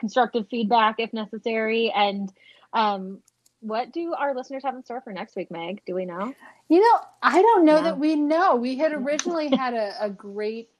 constructive 0.00 0.46
feedback 0.50 0.96
if 0.98 1.12
necessary. 1.12 1.92
And 1.94 2.32
um, 2.72 3.20
what 3.60 3.92
do 3.92 4.14
our 4.14 4.34
listeners 4.34 4.64
have 4.64 4.74
in 4.74 4.82
store 4.84 5.00
for 5.00 5.12
next 5.12 5.36
week, 5.36 5.50
Meg? 5.50 5.82
Do 5.86 5.94
we 5.94 6.06
know? 6.06 6.34
You 6.68 6.80
know, 6.80 7.00
I 7.22 7.40
don't 7.40 7.64
know 7.64 7.76
No. 7.76 7.82
that 7.84 7.98
we 7.98 8.16
know. 8.16 8.56
We 8.56 8.76
had 8.76 8.92
originally 8.92 9.48
had 9.48 9.74
a, 9.74 9.94
a 10.04 10.10
great 10.10 10.70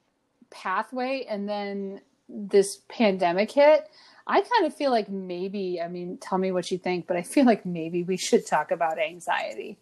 pathway, 0.50 1.24
and 1.28 1.48
then 1.48 2.00
this 2.28 2.81
pandemic 2.88 3.50
hit. 3.52 3.88
I 4.26 4.42
kind 4.42 4.66
of 4.66 4.74
feel 4.74 4.90
like 4.90 5.09
maybe, 5.09 5.81
I 5.81 5.88
mean, 5.88 6.18
tell 6.18 6.37
me 6.37 6.52
what 6.52 6.70
you 6.70 6.78
think, 6.78 7.07
but 7.07 7.16
I 7.16 7.22
feel 7.22 7.46
like 7.46 7.64
maybe 7.64 8.02
we 8.02 8.16
should 8.16 8.46
talk 8.46 8.70
about 8.70 8.98
anxiety. 8.98 9.78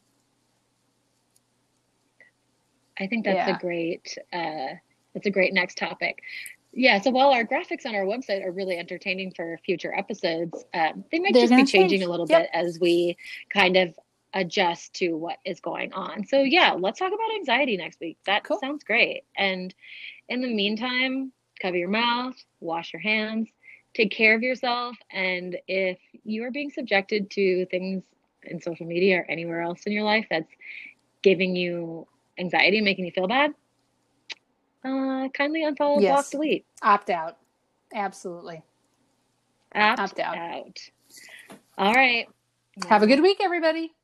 I 2.98 3.06
think 3.06 3.24
that's 3.24 3.36
Yeah. 3.36 3.56
a 3.56 3.58
great 3.60 4.16
uh 4.32 4.74
that's 5.14 5.26
a 5.26 5.30
great 5.30 5.52
next 5.54 5.78
topic. 5.78 6.22
Yeah, 6.72 7.00
so 7.00 7.10
while 7.10 7.30
our 7.30 7.44
graphics 7.44 7.86
on 7.86 7.94
our 7.94 8.04
website 8.04 8.44
are 8.44 8.50
really 8.52 8.76
entertaining 8.76 9.32
for 9.34 9.58
future 9.64 9.94
episodes, 9.96 10.62
um, 10.74 11.04
they 11.10 11.18
might 11.18 11.32
They're 11.32 11.42
just 11.42 11.56
be 11.56 11.64
changing 11.64 12.00
change. 12.00 12.02
a 12.02 12.08
little 12.10 12.26
Yep. 12.28 12.40
bit 12.42 12.50
as 12.52 12.78
we 12.78 13.16
kind 13.48 13.76
of 13.76 13.98
adjust 14.34 14.92
to 14.94 15.14
what 15.16 15.38
is 15.46 15.60
going 15.60 15.92
on. 15.94 16.26
So 16.26 16.42
yeah, 16.42 16.72
let's 16.72 16.98
talk 16.98 17.12
about 17.12 17.34
anxiety 17.34 17.76
next 17.78 17.98
week. 18.00 18.18
That 18.26 18.44
Cool. 18.44 18.58
sounds 18.58 18.84
great. 18.84 19.24
And 19.36 19.74
in 20.28 20.42
the 20.42 20.52
meantime, 20.52 21.32
cover 21.62 21.76
your 21.76 21.88
mouth, 21.88 22.36
wash 22.60 22.92
your 22.92 23.00
hands, 23.00 23.48
take 23.94 24.10
care 24.10 24.34
of 24.34 24.42
yourself, 24.42 24.96
and 25.10 25.56
if 25.66 25.98
you 26.24 26.44
are 26.44 26.50
being 26.50 26.70
subjected 26.70 27.30
to 27.30 27.64
things 27.66 28.02
in 28.42 28.60
social 28.60 28.86
media 28.86 29.20
or 29.20 29.30
anywhere 29.30 29.62
else 29.62 29.84
in 29.86 29.92
your 29.92 30.04
life 30.04 30.26
that's 30.28 30.52
giving 31.22 31.56
you 31.56 32.06
anxiety, 32.38 32.80
making 32.80 33.04
you 33.04 33.10
feel 33.12 33.28
bad, 33.28 33.52
uh, 34.84 35.28
kindly 35.34 35.62
unfollow, 35.62 36.00
block, 36.00 36.30
delete. 36.30 36.64
Opt 36.82 37.10
out. 37.10 37.38
Absolutely. 37.94 38.62
Opt, 39.74 40.00
Opt 40.00 40.20
out. 40.20 40.36
out. 40.36 40.78
All 41.78 41.92
right. 41.92 42.26
Have 42.88 43.02
a 43.02 43.06
good 43.06 43.22
week, 43.22 43.38
everybody. 43.42 43.94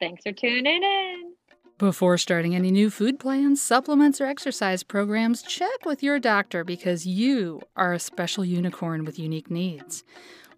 Thanks 0.00 0.22
for 0.22 0.32
tuning 0.32 0.82
in. 0.82 1.32
Before 1.78 2.16
starting 2.16 2.54
any 2.54 2.70
new 2.70 2.88
food 2.88 3.18
plans, 3.18 3.60
supplements, 3.60 4.20
or 4.20 4.26
exercise 4.26 4.82
programs, 4.82 5.42
check 5.42 5.84
with 5.84 6.02
your 6.02 6.18
doctor 6.18 6.64
because 6.64 7.06
you 7.06 7.60
are 7.76 7.92
a 7.92 7.98
special 7.98 8.44
unicorn 8.44 9.04
with 9.04 9.18
unique 9.18 9.50
needs. 9.50 10.02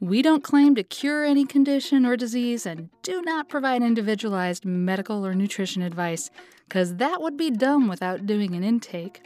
We 0.01 0.23
don't 0.23 0.45
claim 0.45 0.77
to 0.77 0.85
cure 0.85 1.25
any 1.25 1.45
condition 1.45 2.07
or 2.07 2.17
disease 2.17 2.67
and 2.67 2.89
do 3.03 3.21
not 3.23 3.49
provide 3.49 3.83
individualized 3.83 4.65
medical 4.65 5.27
or 5.27 5.35
nutrition 5.35 5.83
advice 5.83 6.31
because 6.69 6.97
that 6.97 7.21
would 7.21 7.37
be 7.37 7.51
dumb 7.51 7.89
without 7.89 8.25
doing 8.25 8.55
an 8.55 8.63
intake. 8.63 9.21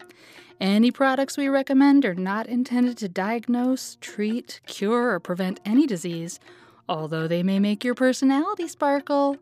Any 0.59 0.91
products 0.91 1.37
we 1.37 1.49
recommend 1.49 2.07
are 2.07 2.15
not 2.15 2.47
intended 2.47 2.97
to 2.99 3.09
diagnose, 3.09 3.99
treat, 4.01 4.63
cure, 4.65 5.11
or 5.11 5.21
prevent 5.21 5.61
any 5.67 5.87
disease, 5.87 6.41
although 6.89 7.29
they 7.29 7.43
may 7.43 7.59
make 7.59 7.85
your 7.85 7.95
personality 7.95 8.67
sparkle. 8.67 9.37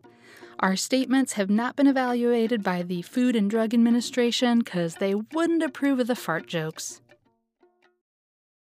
Our 0.59 0.75
statements 0.75 1.33
have 1.33 1.49
not 1.49 1.77
been 1.77 1.87
evaluated 1.87 2.61
by 2.61 2.83
the 2.83 3.03
Food 3.03 3.37
and 3.37 3.49
Drug 3.49 3.73
Administration 3.73 4.59
because 4.59 4.95
they 4.95 5.15
wouldn't 5.15 5.63
approve 5.63 5.99
of 5.99 6.07
the 6.07 6.15
fart 6.15 6.45
jokes. 6.45 7.00